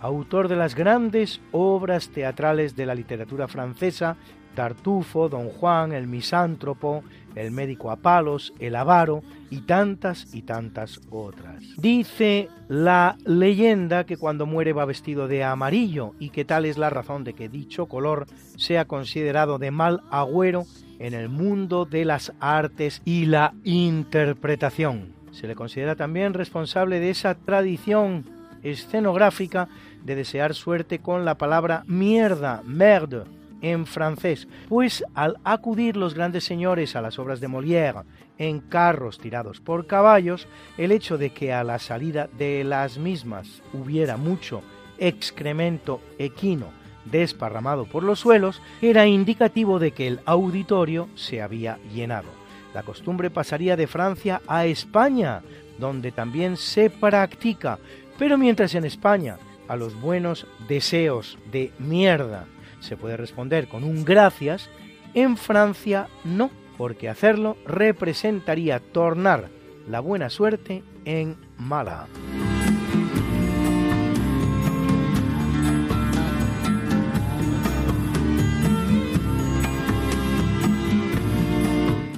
autor 0.00 0.48
de 0.48 0.56
las 0.56 0.74
grandes 0.74 1.42
obras 1.52 2.08
teatrales 2.08 2.74
de 2.74 2.86
la 2.86 2.94
literatura 2.94 3.48
francesa, 3.48 4.16
Tartufo, 4.54 5.28
Don 5.28 5.48
Juan, 5.50 5.92
El 5.92 6.06
Misántropo, 6.06 7.02
El 7.34 7.50
médico 7.50 7.90
a 7.90 7.96
palos, 7.96 8.52
El 8.58 8.76
avaro 8.76 9.22
y 9.50 9.62
tantas 9.62 10.34
y 10.34 10.42
tantas 10.42 11.00
otras. 11.10 11.62
Dice 11.78 12.48
la 12.68 13.16
leyenda 13.24 14.04
que 14.04 14.16
cuando 14.16 14.46
muere 14.46 14.72
va 14.72 14.84
vestido 14.84 15.28
de 15.28 15.44
amarillo 15.44 16.12
y 16.18 16.30
que 16.30 16.44
tal 16.44 16.64
es 16.64 16.78
la 16.78 16.90
razón 16.90 17.24
de 17.24 17.34
que 17.34 17.48
dicho 17.48 17.86
color 17.86 18.26
sea 18.56 18.84
considerado 18.84 19.58
de 19.58 19.70
mal 19.70 20.02
agüero 20.10 20.64
en 20.98 21.14
el 21.14 21.28
mundo 21.28 21.84
de 21.84 22.04
las 22.04 22.32
artes 22.40 23.02
y 23.04 23.26
la 23.26 23.54
interpretación. 23.64 25.14
Se 25.32 25.48
le 25.48 25.54
considera 25.54 25.96
también 25.96 26.34
responsable 26.34 27.00
de 27.00 27.10
esa 27.10 27.34
tradición 27.34 28.24
escenográfica 28.62 29.68
de 30.04 30.14
desear 30.14 30.54
suerte 30.54 31.00
con 31.00 31.24
la 31.24 31.36
palabra 31.36 31.84
mierda, 31.86 32.62
merde, 32.64 33.24
en 33.64 33.86
francés, 33.86 34.46
pues 34.68 35.02
al 35.14 35.38
acudir 35.42 35.96
los 35.96 36.12
grandes 36.12 36.44
señores 36.44 36.96
a 36.96 37.00
las 37.00 37.18
obras 37.18 37.40
de 37.40 37.48
Molière 37.48 38.04
en 38.36 38.60
carros 38.60 39.18
tirados 39.18 39.60
por 39.60 39.86
caballos, 39.86 40.46
el 40.76 40.92
hecho 40.92 41.16
de 41.16 41.30
que 41.30 41.52
a 41.52 41.64
la 41.64 41.78
salida 41.78 42.28
de 42.36 42.62
las 42.62 42.98
mismas 42.98 43.62
hubiera 43.72 44.18
mucho 44.18 44.62
excremento 44.98 46.00
equino 46.18 46.66
desparramado 47.06 47.86
por 47.86 48.02
los 48.02 48.20
suelos 48.20 48.60
era 48.82 49.06
indicativo 49.06 49.78
de 49.78 49.92
que 49.92 50.08
el 50.08 50.20
auditorio 50.26 51.08
se 51.14 51.40
había 51.40 51.78
llenado. 51.92 52.28
La 52.74 52.82
costumbre 52.82 53.30
pasaría 53.30 53.76
de 53.76 53.86
Francia 53.86 54.42
a 54.46 54.66
España, 54.66 55.42
donde 55.78 56.12
también 56.12 56.56
se 56.56 56.90
practica, 56.90 57.78
pero 58.18 58.36
mientras 58.36 58.74
en 58.74 58.84
España 58.84 59.38
a 59.68 59.76
los 59.76 59.98
buenos 59.98 60.46
deseos 60.68 61.38
de 61.50 61.72
mierda 61.78 62.46
se 62.84 62.96
puede 62.96 63.16
responder 63.16 63.66
con 63.66 63.82
un 63.82 64.04
gracias, 64.04 64.68
en 65.14 65.36
Francia 65.36 66.08
no, 66.24 66.50
porque 66.76 67.08
hacerlo 67.08 67.56
representaría 67.66 68.78
tornar 68.78 69.48
la 69.88 70.00
buena 70.00 70.30
suerte 70.30 70.82
en 71.04 71.36
mala. 71.56 72.06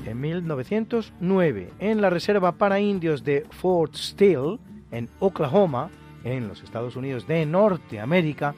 En 0.07 0.21
1909, 0.21 1.73
en 1.79 2.01
la 2.01 2.11
reserva 2.11 2.53
para 2.53 2.81
indios 2.81 3.25
de 3.25 3.47
Fort 3.51 3.95
Steele, 3.95 4.59
en 4.91 5.09
Oklahoma, 5.19 5.91
en 6.25 6.49
los 6.49 6.63
Estados 6.63 6.97
Unidos 6.97 7.27
de 7.27 7.47
Norteamérica, 7.47 8.55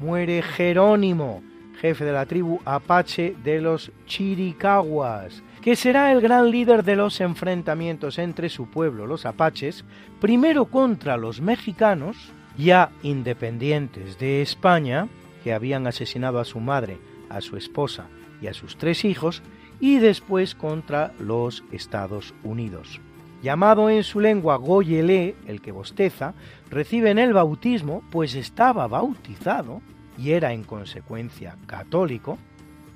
muere 0.00 0.42
Jerónimo, 0.42 1.42
jefe 1.82 2.04
de 2.04 2.12
la 2.12 2.26
tribu 2.26 2.60
apache 2.64 3.34
de 3.42 3.60
los 3.60 3.90
Chiricahuas, 4.06 5.42
que 5.60 5.74
será 5.74 6.12
el 6.12 6.20
gran 6.20 6.48
líder 6.48 6.84
de 6.84 6.94
los 6.94 7.20
enfrentamientos 7.20 8.20
entre 8.20 8.50
su 8.50 8.66
pueblo, 8.66 9.04
los 9.04 9.26
apaches, 9.26 9.84
primero 10.20 10.66
contra 10.66 11.16
los 11.16 11.40
mexicanos, 11.40 12.16
ya 12.56 12.92
independientes 13.02 14.16
de 14.20 14.42
España, 14.42 15.08
que 15.42 15.52
habían 15.52 15.88
asesinado 15.88 16.38
a 16.38 16.44
su 16.44 16.60
madre, 16.60 16.98
a 17.28 17.40
su 17.40 17.56
esposa 17.56 18.06
y 18.40 18.46
a 18.46 18.54
sus 18.54 18.76
tres 18.76 19.04
hijos, 19.04 19.42
y 19.80 19.98
después 19.98 20.54
contra 20.54 21.12
los 21.18 21.64
Estados 21.72 22.32
Unidos. 22.44 23.00
Llamado 23.42 23.90
en 23.90 24.04
su 24.04 24.20
lengua 24.20 24.54
Goyelé, 24.54 25.34
el 25.48 25.60
que 25.60 25.72
bosteza, 25.72 26.34
recibe 26.70 27.10
el 27.10 27.32
bautismo, 27.32 28.04
pues 28.12 28.36
estaba 28.36 28.86
bautizado, 28.86 29.82
y 30.18 30.32
era 30.32 30.52
en 30.52 30.64
consecuencia 30.64 31.56
católico, 31.66 32.38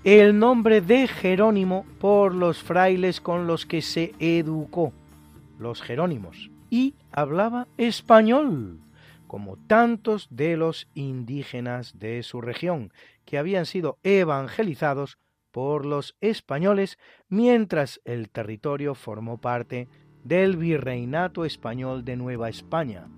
el 0.05 0.39
nombre 0.39 0.81
de 0.81 1.09
Jerónimo 1.09 1.85
por 1.99 2.35
los 2.35 2.62
frailes 2.62 3.21
con 3.21 3.47
los 3.47 3.67
que 3.67 3.83
se 3.83 4.12
educó, 4.19 4.93
los 5.59 5.83
Jerónimos, 5.83 6.51
y 6.71 6.95
hablaba 7.11 7.67
español, 7.77 8.81
como 9.27 9.57
tantos 9.57 10.29
de 10.31 10.57
los 10.57 10.89
indígenas 10.95 11.99
de 11.99 12.23
su 12.23 12.41
región, 12.41 12.93
que 13.25 13.39
habían 13.39 13.67
sido 13.67 13.99
evangelizados 14.05 15.19
por 15.51 15.87
los 15.87 16.17
españoles 16.21 16.99
mientras 17.29 18.01
el 18.05 18.29
territorio 18.29 18.95
formó 18.95 19.39
parte 19.39 19.89
del 20.23 20.57
virreinato 20.57 21.45
español 21.45 22.05
de 22.05 22.17
Nueva 22.17 22.49
España, 22.49 23.09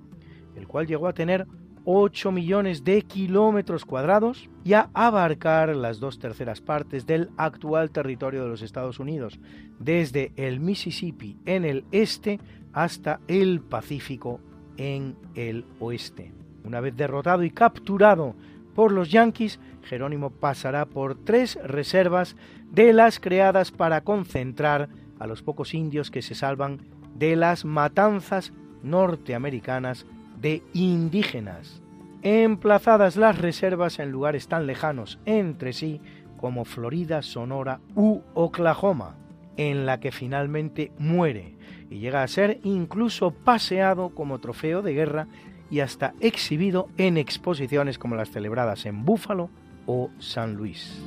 el 0.55 0.67
cual 0.67 0.87
llegó 0.87 1.09
a 1.09 1.15
tener 1.15 1.47
8 1.85 2.33
millones 2.33 2.85
de 2.85 3.03
kilómetros 3.03 3.85
cuadrados 3.85 4.49
y 4.65 4.75
a 4.75 4.91
abarcar 4.95 5.75
las 5.75 6.01
dos 6.01 6.19
terceras 6.19 6.61
partes 6.61 7.07
del 7.07 7.31
actual 7.37 7.91
territorio 7.91 8.43
de 8.43 8.49
los 8.49 8.63
Estados 8.63 8.99
Unidos, 8.99 9.39
desde 9.79 10.33
el 10.37 10.61
Mississippi 10.61 11.37
en 11.47 11.65
el 11.65 11.85
este 11.93 12.41
hasta 12.73 13.21
el 13.29 13.61
Pacífico 13.61 14.41
en 14.77 15.17
el 15.35 15.65
oeste. 15.81 16.33
Una 16.65 16.81
vez 16.81 16.97
derrotado 16.97 17.43
y 17.43 17.51
capturado 17.51 18.35
por 18.75 18.93
los 18.93 19.11
Yankees, 19.11 19.59
Jerónimo 19.83 20.31
pasará 20.31 20.87
por 20.87 21.17
tres 21.17 21.59
reservas 21.65 22.37
de 22.71 22.93
las 22.93 23.19
creadas 23.19 23.73
para 23.73 24.03
concentrar 24.03 24.89
a 25.19 25.27
los 25.27 25.43
pocos 25.43 25.75
indios 25.75 26.11
que 26.11 26.23
se 26.23 26.35
salvan 26.35 26.81
de 27.15 27.35
las 27.37 27.65
matanzas 27.65 28.53
norteamericanas 28.83 30.07
de 30.41 30.63
indígenas, 30.73 31.83
emplazadas 32.23 33.17
las 33.17 33.39
reservas 33.39 33.99
en 33.99 34.11
lugares 34.11 34.49
tan 34.49 34.67
lejanos 34.67 35.19
entre 35.25 35.73
sí 35.73 36.01
como 36.37 36.65
Florida, 36.65 37.23
Sonora 37.23 37.81
u 37.95 38.21
Oklahoma, 38.35 39.17
en 39.57 39.87
la 39.87 40.01
que 40.01 40.13
finalmente 40.13 40.93
muere 40.99 41.57
y 41.91 41.99
llega 41.99 42.23
a 42.23 42.29
ser 42.29 42.61
incluso 42.65 43.33
paseado 43.33 44.11
como 44.11 44.39
trofeo 44.39 44.83
de 44.83 44.95
guerra 44.95 45.27
y 45.71 45.81
hasta 45.81 46.15
exhibido 46.21 46.89
en 46.97 47.19
exposiciones 47.19 47.99
como 47.99 48.15
las 48.15 48.31
celebradas 48.31 48.87
en 48.87 49.05
Búfalo 49.05 49.51
o 49.87 50.11
San 50.19 50.55
Luis. 50.55 51.03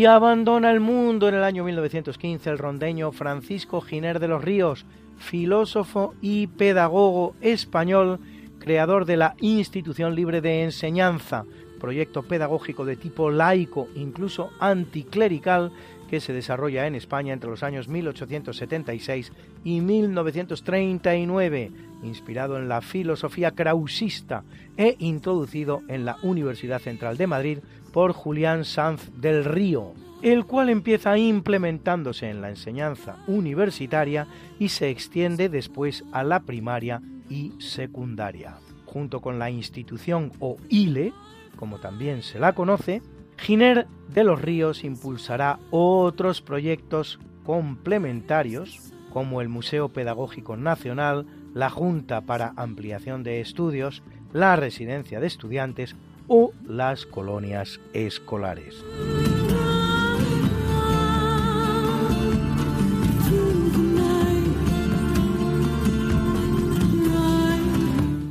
Y 0.00 0.06
abandona 0.06 0.70
el 0.70 0.80
mundo 0.80 1.28
en 1.28 1.34
el 1.34 1.44
año 1.44 1.62
1915 1.62 2.48
el 2.48 2.56
rondeño 2.56 3.12
Francisco 3.12 3.82
Giner 3.82 4.18
de 4.18 4.28
los 4.28 4.42
Ríos, 4.42 4.86
filósofo 5.18 6.14
y 6.22 6.46
pedagogo 6.46 7.34
español, 7.42 8.18
creador 8.60 9.04
de 9.04 9.18
la 9.18 9.34
Institución 9.40 10.14
Libre 10.14 10.40
de 10.40 10.62
Enseñanza, 10.62 11.44
proyecto 11.78 12.22
pedagógico 12.22 12.86
de 12.86 12.96
tipo 12.96 13.30
laico, 13.30 13.88
incluso 13.94 14.48
anticlerical, 14.58 15.70
que 16.08 16.20
se 16.20 16.32
desarrolla 16.32 16.86
en 16.86 16.94
España 16.94 17.34
entre 17.34 17.50
los 17.50 17.62
años 17.62 17.88
1876 17.88 19.32
y 19.64 19.82
1939, 19.82 21.72
inspirado 22.04 22.56
en 22.56 22.70
la 22.70 22.80
filosofía 22.80 23.50
krausista 23.50 24.44
e 24.78 24.96
introducido 24.98 25.82
en 25.88 26.06
la 26.06 26.16
Universidad 26.22 26.80
Central 26.80 27.18
de 27.18 27.26
Madrid 27.26 27.58
por 27.92 28.12
Julián 28.12 28.64
Sanz 28.64 29.10
del 29.16 29.44
Río, 29.44 29.92
el 30.22 30.44
cual 30.44 30.68
empieza 30.68 31.16
implementándose 31.18 32.28
en 32.28 32.42
la 32.42 32.50
enseñanza 32.50 33.16
universitaria 33.26 34.26
y 34.58 34.68
se 34.68 34.90
extiende 34.90 35.48
después 35.48 36.04
a 36.12 36.22
la 36.24 36.40
primaria 36.40 37.02
y 37.28 37.52
secundaria. 37.58 38.58
Junto 38.86 39.20
con 39.20 39.38
la 39.38 39.50
institución 39.50 40.32
o 40.40 40.56
ILE, 40.68 41.12
como 41.56 41.78
también 41.78 42.22
se 42.22 42.38
la 42.38 42.54
conoce, 42.54 43.02
Giner 43.38 43.86
de 44.12 44.24
los 44.24 44.42
Ríos 44.42 44.84
impulsará 44.84 45.58
otros 45.70 46.42
proyectos 46.42 47.18
complementarios 47.44 48.92
como 49.10 49.40
el 49.40 49.48
Museo 49.48 49.88
Pedagógico 49.88 50.56
Nacional, 50.56 51.26
la 51.54 51.70
Junta 51.70 52.20
para 52.20 52.52
Ampliación 52.56 53.22
de 53.22 53.40
Estudios, 53.40 54.02
la 54.32 54.56
Residencia 54.56 55.20
de 55.20 55.26
Estudiantes 55.26 55.96
o 56.32 56.52
las 56.64 57.06
colonias 57.06 57.80
escolares. 57.92 58.84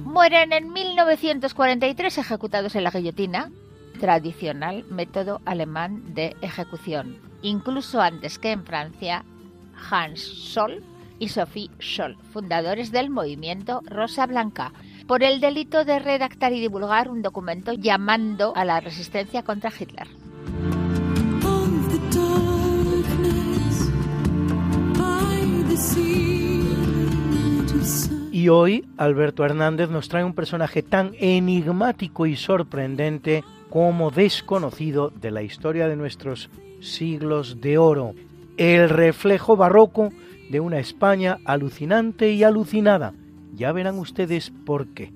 Mueren 0.05 0.53
en 0.53 0.71
1943 0.71 2.17
ejecutados 2.19 2.75
en 2.75 2.85
la 2.85 2.91
guillotina, 2.91 3.51
tradicional 3.99 4.85
método 4.89 5.41
alemán 5.43 6.13
de 6.13 6.37
ejecución, 6.41 7.17
incluso 7.41 7.99
antes 7.99 8.39
que 8.39 8.51
en 8.51 8.63
Francia, 8.63 9.25
Hans 9.91 10.21
Scholl 10.21 10.81
y 11.19 11.27
Sophie 11.27 11.69
Scholl, 11.81 12.15
fundadores 12.31 12.93
del 12.93 13.09
movimiento 13.09 13.81
Rosa 13.85 14.25
Blanca, 14.25 14.71
por 15.09 15.23
el 15.23 15.41
delito 15.41 15.85
de 15.85 15.97
redactar 15.97 16.53
y 16.53 16.59
divulgar 16.59 17.09
un 17.09 17.23
documento 17.23 17.73
llamando 17.73 18.53
a 18.55 18.63
la 18.63 18.79
resistencia 18.79 19.41
contra 19.41 19.71
Hitler. 19.71 20.07
Y 28.31 28.49
hoy 28.49 28.87
Alberto 28.97 29.43
Hernández 29.43 29.89
nos 29.89 30.09
trae 30.09 30.23
un 30.23 30.35
personaje 30.35 30.83
tan 30.83 31.13
enigmático 31.17 32.27
y 32.27 32.35
sorprendente 32.35 33.43
como 33.71 34.11
desconocido 34.11 35.09
de 35.09 35.31
la 35.31 35.41
historia 35.41 35.87
de 35.87 35.95
nuestros 35.95 36.51
siglos 36.81 37.61
de 37.61 37.79
oro, 37.79 38.13
el 38.57 38.89
reflejo 38.89 39.57
barroco 39.57 40.11
de 40.51 40.59
una 40.59 40.77
España 40.77 41.39
alucinante 41.45 42.31
y 42.31 42.43
alucinada, 42.43 43.13
ya 43.55 43.71
verán 43.71 43.99
ustedes 43.99 44.51
por 44.65 44.87
qué. 44.87 45.11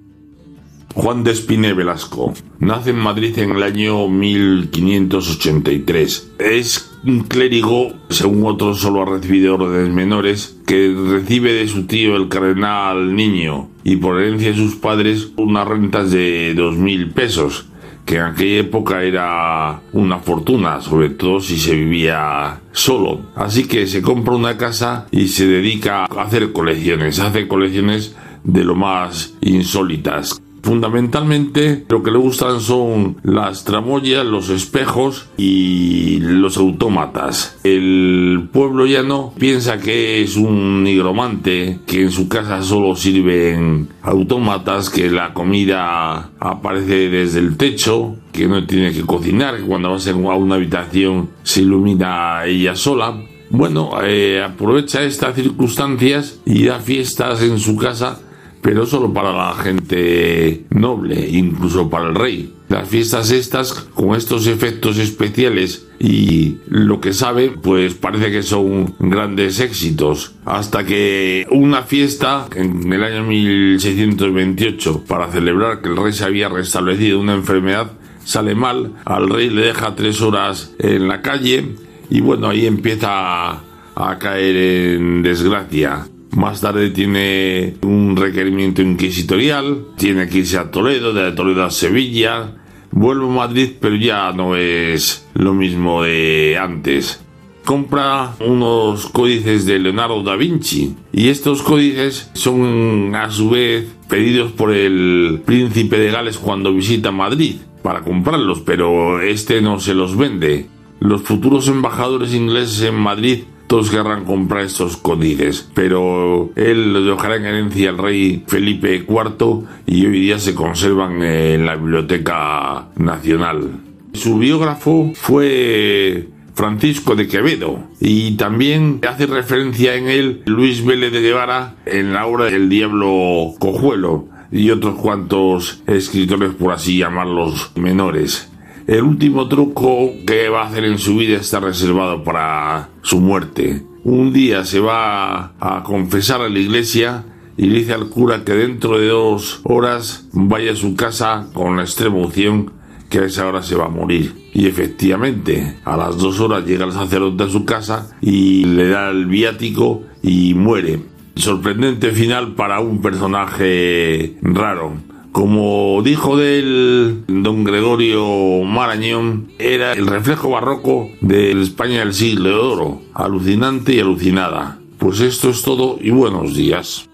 Juan 0.95 1.23
de 1.23 1.31
Espine 1.31 1.73
Velasco 1.73 2.33
nace 2.59 2.91
en 2.91 2.97
Madrid 2.97 3.35
en 3.39 3.49
el 3.51 3.63
año 3.63 4.07
1583. 4.07 6.33
Es 6.37 6.91
un 7.03 7.21
clérigo, 7.21 7.93
según 8.09 8.45
otros 8.45 8.79
solo 8.79 9.01
ha 9.01 9.05
recibido 9.05 9.55
órdenes 9.55 9.91
menores, 9.91 10.55
que 10.67 10.95
recibe 11.09 11.53
de 11.53 11.67
su 11.67 11.87
tío 11.87 12.15
el 12.15 12.29
cardenal 12.29 13.15
Niño 13.15 13.69
y 13.83 13.95
por 13.95 14.21
herencia 14.21 14.51
de 14.51 14.57
sus 14.57 14.75
padres 14.75 15.31
unas 15.35 15.67
rentas 15.67 16.11
de 16.11 16.53
dos 16.53 16.77
mil 16.77 17.09
pesos, 17.09 17.65
que 18.05 18.15
en 18.15 18.23
aquella 18.23 18.61
época 18.61 19.03
era 19.03 19.81
una 19.93 20.19
fortuna, 20.19 20.81
sobre 20.81 21.09
todo 21.11 21.39
si 21.39 21.57
se 21.57 21.75
vivía 21.75 22.59
solo. 22.71 23.21
Así 23.35 23.67
que 23.67 23.87
se 23.87 24.01
compra 24.01 24.35
una 24.35 24.57
casa 24.57 25.07
y 25.11 25.27
se 25.27 25.47
dedica 25.47 26.05
a 26.05 26.23
hacer 26.23 26.51
colecciones, 26.51 27.19
hace 27.19 27.47
colecciones 27.47 28.15
de 28.43 28.63
lo 28.63 28.75
más 28.75 29.33
insólitas. 29.41 30.41
Fundamentalmente 30.63 31.83
lo 31.89 32.01
que 32.01 32.11
le 32.11 32.17
gustan 32.17 32.61
son 32.61 33.17
las 33.21 33.65
tramoyas, 33.65 34.25
los 34.25 34.49
espejos 34.49 35.27
y 35.35 36.19
los 36.21 36.55
autómatas. 36.55 37.59
El 37.65 38.47
pueblo 38.49 38.85
llano 38.85 39.33
piensa 39.37 39.77
que 39.79 40.21
es 40.21 40.37
un 40.37 40.85
nigromante, 40.85 41.79
que 41.85 42.03
en 42.03 42.11
su 42.11 42.29
casa 42.29 42.63
solo 42.63 42.95
sirven 42.95 43.89
autómatas, 44.03 44.89
que 44.89 45.11
la 45.11 45.33
comida 45.33 46.31
aparece 46.39 47.09
desde 47.09 47.39
el 47.39 47.57
techo, 47.57 48.15
que 48.31 48.47
no 48.47 48.65
tiene 48.65 48.93
que 48.93 49.01
cocinar, 49.01 49.57
que 49.57 49.63
cuando 49.63 49.91
vas 49.91 50.07
a 50.07 50.15
una 50.15 50.55
habitación 50.55 51.31
se 51.43 51.61
ilumina 51.61 52.45
ella 52.45 52.77
sola. 52.77 53.21
Bueno, 53.49 53.91
eh, 54.01 54.41
aprovecha 54.41 55.03
estas 55.03 55.35
circunstancias 55.35 56.39
y 56.45 56.63
da 56.63 56.79
fiestas 56.79 57.43
en 57.43 57.59
su 57.59 57.75
casa 57.75 58.21
pero 58.63 58.85
solo 58.85 59.13
para 59.13 59.33
la 59.33 59.53
gente 59.55 60.63
noble, 60.69 61.29
incluso 61.29 61.89
para 61.89 62.07
el 62.07 62.15
rey. 62.15 62.53
Las 62.69 62.87
fiestas 62.87 63.29
estas, 63.29 63.73
con 63.73 64.15
estos 64.15 64.47
efectos 64.47 64.97
especiales 64.97 65.85
y 65.99 66.57
lo 66.69 67.01
que 67.01 67.11
sabe, 67.11 67.49
pues 67.51 67.93
parece 67.93 68.31
que 68.31 68.41
son 68.41 68.95
grandes 68.99 69.59
éxitos. 69.59 70.33
Hasta 70.45 70.85
que 70.85 71.45
una 71.51 71.83
fiesta 71.83 72.47
en 72.55 72.91
el 72.91 73.03
año 73.03 73.25
1628, 73.25 75.03
para 75.07 75.29
celebrar 75.29 75.81
que 75.81 75.89
el 75.89 75.97
rey 75.97 76.13
se 76.13 76.23
había 76.23 76.47
restablecido 76.47 77.19
una 77.19 77.35
enfermedad, 77.35 77.91
sale 78.23 78.55
mal, 78.55 78.93
al 79.03 79.29
rey 79.29 79.49
le 79.49 79.67
deja 79.67 79.93
tres 79.95 80.21
horas 80.21 80.73
en 80.79 81.09
la 81.09 81.21
calle 81.21 81.75
y 82.09 82.21
bueno, 82.21 82.47
ahí 82.47 82.65
empieza 82.65 83.61
a 83.95 84.17
caer 84.19 84.55
en 84.55 85.21
desgracia. 85.21 86.07
Más 86.35 86.61
tarde 86.61 86.89
tiene 86.89 87.75
un 87.81 88.15
requerimiento 88.15 88.81
inquisitorial, 88.81 89.87
tiene 89.97 90.27
que 90.27 90.39
irse 90.39 90.57
a 90.57 90.71
Toledo, 90.71 91.13
de 91.13 91.31
Toledo 91.33 91.63
a 91.63 91.69
Sevilla, 91.69 92.55
vuelve 92.91 93.25
a 93.25 93.29
Madrid, 93.29 93.71
pero 93.79 93.95
ya 93.95 94.31
no 94.33 94.55
es 94.55 95.27
lo 95.35 95.53
mismo 95.53 96.03
de 96.03 96.57
antes. 96.59 97.23
Compra 97.65 98.35
unos 98.39 99.07
códices 99.07 99.65
de 99.65 99.79
Leonardo 99.79 100.21
da 100.23 100.35
Vinci 100.35 100.95
y 101.13 101.29
estos 101.29 101.61
códices 101.61 102.29
son 102.33 103.15
a 103.15 103.29
su 103.29 103.51
vez 103.51 103.87
pedidos 104.09 104.51
por 104.51 104.73
el 104.73 105.41
príncipe 105.45 105.97
de 105.97 106.11
Gales 106.11 106.37
cuando 106.37 106.73
visita 106.73 107.11
Madrid 107.11 107.57
para 107.81 108.01
comprarlos, 108.01 108.61
pero 108.61 109.21
este 109.21 109.61
no 109.61 109.79
se 109.79 109.93
los 109.93 110.17
vende. 110.17 110.67
Los 110.99 111.21
futuros 111.21 111.67
embajadores 111.67 112.33
ingleses 112.33 112.81
en 112.81 112.95
Madrid 112.95 113.43
todos 113.67 113.89
querrán 113.89 114.25
comprar 114.25 114.63
estos 114.63 114.97
códices, 114.97 115.69
pero 115.73 116.51
él 116.55 116.93
los 116.93 117.05
dejará 117.05 117.37
en 117.37 117.45
herencia 117.45 117.89
al 117.89 117.97
rey 117.97 118.43
Felipe 118.47 119.05
IV 119.07 119.65
y 119.85 120.05
hoy 120.05 120.19
día 120.19 120.39
se 120.39 120.53
conservan 120.53 121.21
en 121.23 121.65
la 121.65 121.75
Biblioteca 121.75 122.89
Nacional. 122.97 123.81
Su 124.13 124.37
biógrafo 124.37 125.11
fue 125.15 126.29
Francisco 126.53 127.15
de 127.15 127.27
Quevedo. 127.27 127.79
Y 127.99 128.35
también 128.37 128.99
hace 129.07 129.25
referencia 129.25 129.95
en 129.95 130.07
él 130.07 130.43
Luis 130.45 130.85
Vélez 130.85 131.11
de 131.11 131.21
Guevara 131.21 131.75
en 131.85 132.13
la 132.13 132.27
obra 132.27 132.49
El 132.49 132.69
Diablo 132.69 133.53
Cojuelo 133.59 134.27
y 134.51 134.69
otros 134.69 134.95
cuantos 134.95 135.81
escritores, 135.87 136.53
por 136.53 136.73
así 136.73 136.99
llamarlos, 136.99 137.71
menores. 137.75 138.52
El 138.85 139.03
último 139.03 139.47
truco 139.47 140.11
que 140.27 140.49
va 140.49 140.63
a 140.63 140.67
hacer 140.67 140.83
en 140.83 140.97
su 140.97 141.15
vida 141.15 141.37
está 141.37 141.61
reservado 141.61 142.23
para 142.23 142.89
su 143.01 143.21
muerte. 143.21 143.81
Un 144.03 144.33
día 144.33 144.65
se 144.65 144.81
va 144.81 145.53
a 145.57 145.83
confesar 145.85 146.41
a 146.41 146.49
la 146.49 146.59
iglesia 146.59 147.23
y 147.55 147.69
dice 147.69 147.93
al 147.93 148.09
cura 148.09 148.43
que 148.43 148.53
dentro 148.53 148.99
de 148.99 149.07
dos 149.07 149.61
horas 149.63 150.27
vaya 150.33 150.73
a 150.73 150.75
su 150.75 150.95
casa 150.95 151.47
con 151.53 151.77
la 151.77 151.83
extrema 151.83 152.17
unción 152.17 152.73
que 153.09 153.19
a 153.19 153.25
esa 153.25 153.47
hora 153.47 153.63
se 153.63 153.75
va 153.75 153.85
a 153.85 153.89
morir. 153.89 154.49
Y 154.53 154.67
efectivamente, 154.67 155.77
a 155.85 155.95
las 155.95 156.17
dos 156.17 156.41
horas 156.41 156.65
llega 156.65 156.85
el 156.85 156.91
sacerdote 156.91 157.43
a 157.43 157.49
su 157.49 157.63
casa 157.63 158.17
y 158.19 158.65
le 158.65 158.89
da 158.89 159.09
el 159.11 159.27
viático 159.27 160.01
y 160.21 160.55
muere. 160.55 160.99
Sorprendente 161.35 162.11
final 162.11 162.53
para 162.55 162.81
un 162.81 163.01
personaje 163.01 164.37
raro. 164.41 165.12
Como 165.33 165.99
dijo 166.03 166.37
del 166.37 167.23
don 167.27 167.63
Gregorio 167.63 168.63
Marañón, 168.63 169.51
era 169.57 169.93
el 169.93 170.05
reflejo 170.05 170.51
barroco 170.51 171.09
de 171.21 171.59
España 171.59 172.01
del 172.01 172.13
siglo 172.13 172.49
de 172.49 172.55
oro, 172.55 173.01
alucinante 173.15 173.95
y 173.95 173.99
alucinada. 173.99 174.77
Pues 174.99 175.21
esto 175.21 175.49
es 175.49 175.63
todo 175.63 175.97
y 175.99 176.11
buenos 176.11 176.53
días. 176.53 177.09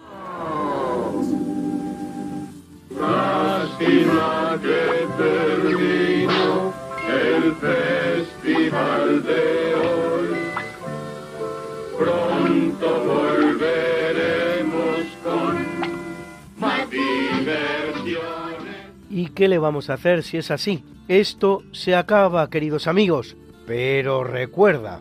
Qué 19.39 19.47
le 19.47 19.57
vamos 19.57 19.89
a 19.89 19.93
hacer 19.93 20.21
si 20.23 20.35
es 20.35 20.51
así? 20.51 20.83
Esto 21.07 21.63
se 21.71 21.95
acaba, 21.95 22.49
queridos 22.49 22.87
amigos. 22.87 23.37
Pero 23.65 24.25
recuerda, 24.25 24.99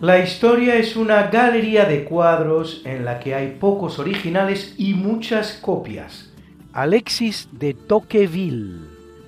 La 0.00 0.20
historia 0.20 0.76
es 0.76 0.94
una 0.94 1.24
galería 1.24 1.86
de 1.86 2.04
cuadros 2.04 2.82
en 2.84 3.04
la 3.04 3.18
que 3.18 3.34
hay 3.34 3.56
pocos 3.58 3.98
originales 3.98 4.76
y 4.78 4.94
muchas 4.94 5.54
copias. 5.54 6.32
Alexis 6.72 7.48
de 7.50 7.74
Tocqueville. 7.74 8.78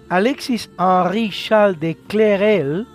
Alexis 0.08 0.70
Henri 0.78 1.28
Charles 1.30 1.80
de 1.80 1.96
Clerel, 2.06 2.86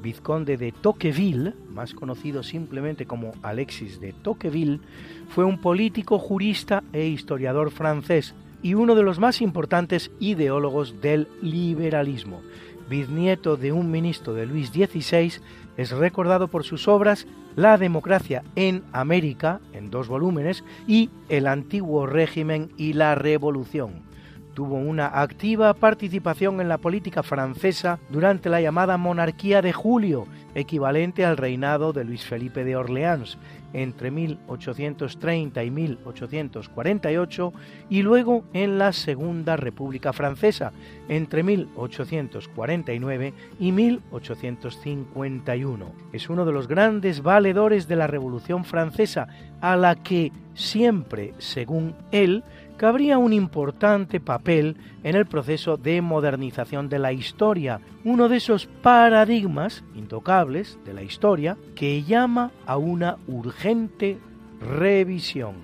vizconde 0.00 0.56
de 0.56 0.70
Tocqueville, 0.70 1.54
más 1.68 1.94
conocido 1.94 2.44
simplemente 2.44 3.06
como 3.06 3.32
Alexis 3.42 3.98
de 4.00 4.12
Tocqueville, 4.12 4.80
fue 5.28 5.44
un 5.44 5.60
político, 5.60 6.18
jurista 6.18 6.82
e 6.92 7.06
historiador 7.06 7.70
francés 7.70 8.34
y 8.62 8.74
uno 8.74 8.94
de 8.94 9.02
los 9.02 9.18
más 9.18 9.40
importantes 9.40 10.10
ideólogos 10.18 11.00
del 11.00 11.28
liberalismo. 11.42 12.40
Bisnieto 12.88 13.56
de 13.56 13.72
un 13.72 13.90
ministro 13.90 14.34
de 14.34 14.46
Luis 14.46 14.70
XVI, 14.70 15.32
es 15.76 15.90
recordado 15.90 16.48
por 16.48 16.64
sus 16.64 16.88
obras 16.88 17.26
La 17.54 17.78
democracia 17.78 18.42
en 18.54 18.84
América, 18.92 19.60
en 19.72 19.90
dos 19.90 20.08
volúmenes, 20.08 20.64
y 20.86 21.10
El 21.28 21.46
antiguo 21.46 22.06
régimen 22.06 22.70
y 22.76 22.94
la 22.94 23.14
revolución. 23.14 24.06
Tuvo 24.54 24.76
una 24.76 25.20
activa 25.20 25.74
participación 25.74 26.62
en 26.62 26.68
la 26.68 26.78
política 26.78 27.22
francesa 27.22 27.98
durante 28.08 28.48
la 28.48 28.62
llamada 28.62 28.96
monarquía 28.96 29.60
de 29.60 29.74
Julio, 29.74 30.26
equivalente 30.54 31.26
al 31.26 31.36
reinado 31.36 31.92
de 31.92 32.04
Luis 32.04 32.24
Felipe 32.24 32.64
de 32.64 32.74
Orleans, 32.74 33.36
entre 33.72 34.10
1830 34.10 35.64
y 35.64 35.70
1848 35.70 37.52
y 37.90 38.02
luego 38.02 38.44
en 38.52 38.78
la 38.78 38.92
Segunda 38.92 39.56
República 39.56 40.12
Francesa 40.12 40.72
entre 41.08 41.42
1849 41.42 43.32
y 43.58 43.72
1851. 43.72 45.92
Es 46.12 46.28
uno 46.28 46.44
de 46.44 46.52
los 46.52 46.68
grandes 46.68 47.22
valedores 47.22 47.88
de 47.88 47.96
la 47.96 48.06
Revolución 48.06 48.64
Francesa 48.64 49.26
a 49.60 49.76
la 49.76 49.96
que 49.96 50.30
siempre, 50.56 51.34
según 51.38 51.94
él, 52.10 52.42
cabría 52.76 53.18
un 53.18 53.32
importante 53.32 54.20
papel 54.20 54.76
en 55.04 55.14
el 55.14 55.26
proceso 55.26 55.76
de 55.76 56.02
modernización 56.02 56.88
de 56.88 56.98
la 56.98 57.12
historia, 57.12 57.80
uno 58.04 58.28
de 58.28 58.38
esos 58.38 58.66
paradigmas 58.66 59.84
intocables 59.94 60.78
de 60.84 60.94
la 60.94 61.02
historia 61.02 61.56
que 61.74 62.02
llama 62.02 62.50
a 62.66 62.76
una 62.76 63.16
urgente 63.28 64.18
revisión. 64.60 65.54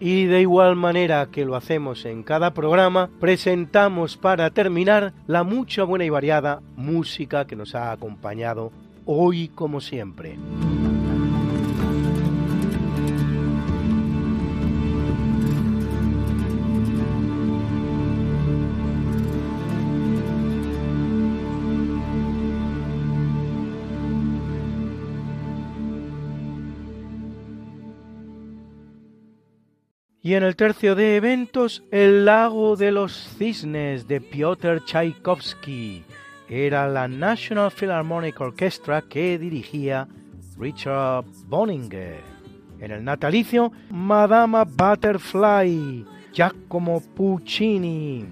Y 0.00 0.24
de 0.24 0.40
igual 0.40 0.74
manera 0.74 1.28
que 1.30 1.44
lo 1.44 1.54
hacemos 1.54 2.04
en 2.06 2.24
cada 2.24 2.52
programa, 2.54 3.08
presentamos 3.20 4.16
para 4.16 4.50
terminar 4.50 5.12
la 5.28 5.44
mucha 5.44 5.84
buena 5.84 6.04
y 6.04 6.10
variada 6.10 6.60
música 6.74 7.46
que 7.46 7.54
nos 7.54 7.76
ha 7.76 7.92
acompañado 7.92 8.72
hoy 9.04 9.48
como 9.48 9.80
siempre. 9.80 10.36
Y 30.24 30.34
en 30.34 30.44
el 30.44 30.54
tercio 30.54 30.94
de 30.94 31.16
eventos, 31.16 31.82
El 31.90 32.26
lago 32.26 32.76
de 32.76 32.92
los 32.92 33.12
cisnes 33.36 34.06
de 34.06 34.20
Piotr 34.20 34.84
Tchaikovsky. 34.84 36.04
Era 36.48 36.86
la 36.86 37.08
National 37.08 37.72
Philharmonic 37.72 38.40
Orchestra 38.40 39.02
que 39.02 39.36
dirigía 39.36 40.06
Richard 40.56 41.24
Boninger. 41.48 42.20
En 42.78 42.92
el 42.92 43.02
natalicio, 43.02 43.72
Madama 43.90 44.62
Butterfly, 44.64 46.06
Giacomo 46.32 47.02
Puccini. 47.16 48.24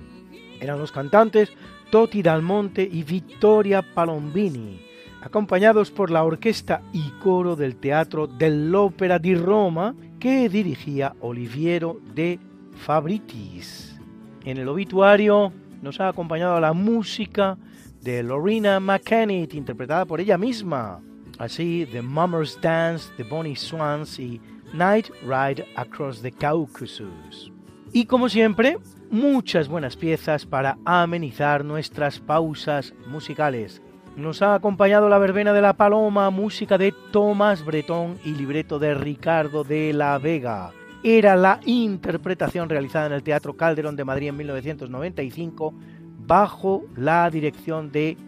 Eran 0.61 0.79
los 0.79 0.93
cantantes 0.93 1.51
Toti 1.91 2.23
Dalmonte 2.23 2.89
y 2.89 3.03
Vittoria 3.03 3.83
Palombini, 3.83 4.81
acompañados 5.23 5.91
por 5.91 6.13
la 6.13 6.23
orquesta 6.23 6.83
y 6.93 7.11
coro 7.21 7.57
del 7.57 7.75
Teatro 7.75 8.29
dell'Opera 8.29 9.19
di 9.19 9.35
Roma 9.35 9.93
que 10.21 10.49
dirigía 10.49 11.17
Oliviero 11.21 11.99
de 12.15 12.39
Fabritis. 12.77 13.99
En 14.45 14.59
el 14.59 14.69
obituario 14.69 15.53
nos 15.83 15.99
ha 15.99 16.09
acompañado 16.09 16.61
la 16.61 16.75
música 16.75 17.57
de 18.03 18.23
Lorena 18.23 18.79
McKennitt, 18.81 19.55
interpretada 19.55 20.05
por 20.05 20.21
ella 20.21 20.39
misma. 20.39 21.01
Así, 21.39 21.89
The 21.91 22.03
Mummer's 22.03 22.59
Dance, 22.61 23.11
The 23.17 23.25
Bonnie 23.25 23.57
Swans 23.57 24.19
y 24.19 24.41
Night 24.75 25.09
Ride 25.23 25.67
Across 25.75 26.21
the 26.21 26.33
Caucasus. 26.33 27.51
Y 27.93 28.05
como 28.05 28.29
siempre, 28.29 28.79
muchas 29.11 29.69
buenas 29.69 29.97
piezas 29.97 30.45
para 30.45 30.79
amenizar 30.85 31.65
nuestras 31.65 32.21
pausas 32.21 32.95
musicales. 33.09 33.83
Nos 34.21 34.43
ha 34.43 34.55
acompañado 34.55 35.09
la 35.09 35.17
verbena 35.17 35.55
de 35.55 35.63
la 35.63 35.73
paloma, 35.73 36.29
música 36.29 36.77
de 36.77 36.93
Tomás 37.11 37.65
Bretón 37.65 38.19
y 38.23 38.35
libreto 38.35 38.79
de 38.79 38.93
Ricardo 38.93 39.65
de 39.65 39.95
la 39.95 40.19
Vega. 40.19 40.73
Era 41.03 41.37
la 41.37 41.59
interpretación 41.65 42.69
realizada 42.69 43.07
en 43.07 43.15
el 43.15 43.23
Teatro 43.23 43.57
Calderón 43.57 43.97
de 43.97 44.05
Madrid 44.05 44.29
en 44.29 44.37
1995 44.37 45.73
bajo 46.19 46.85
la 46.97 47.31
dirección 47.31 47.91
de 47.91 48.19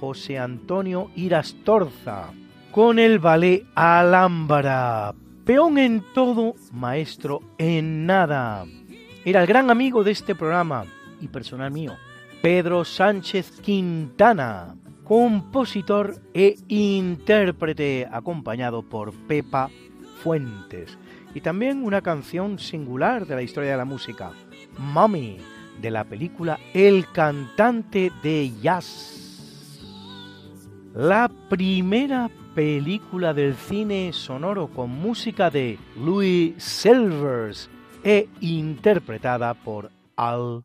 José 0.00 0.38
Antonio 0.38 1.10
Irastorza, 1.16 2.30
con 2.70 2.98
el 2.98 3.18
ballet 3.18 3.66
Alhambra, 3.74 5.14
peón 5.44 5.76
en 5.76 6.02
todo, 6.14 6.54
maestro 6.72 7.40
en 7.58 8.06
nada. 8.06 8.64
Era 9.22 9.42
el 9.42 9.46
gran 9.46 9.70
amigo 9.70 10.02
de 10.02 10.12
este 10.12 10.34
programa 10.34 10.86
y 11.20 11.28
personal 11.28 11.70
mío, 11.70 11.92
Pedro 12.40 12.86
Sánchez 12.86 13.60
Quintana 13.60 14.76
compositor 15.04 16.20
e 16.34 16.56
intérprete, 16.68 18.08
acompañado 18.10 18.82
por 18.82 19.12
Pepa 19.12 19.70
Fuentes. 20.22 20.96
Y 21.34 21.40
también 21.40 21.84
una 21.84 22.02
canción 22.02 22.58
singular 22.58 23.26
de 23.26 23.34
la 23.34 23.42
historia 23.42 23.72
de 23.72 23.76
la 23.76 23.84
música, 23.84 24.32
Mommy, 24.78 25.38
de 25.80 25.90
la 25.90 26.04
película 26.04 26.58
El 26.74 27.10
cantante 27.12 28.12
de 28.22 28.52
jazz. 28.60 29.80
La 30.94 31.30
primera 31.48 32.30
película 32.54 33.32
del 33.32 33.54
cine 33.54 34.12
sonoro 34.12 34.68
con 34.68 34.90
música 34.90 35.50
de 35.50 35.78
Louis 35.96 36.62
Silvers 36.62 37.70
e 38.04 38.28
interpretada 38.40 39.54
por 39.54 39.90
Al 40.16 40.64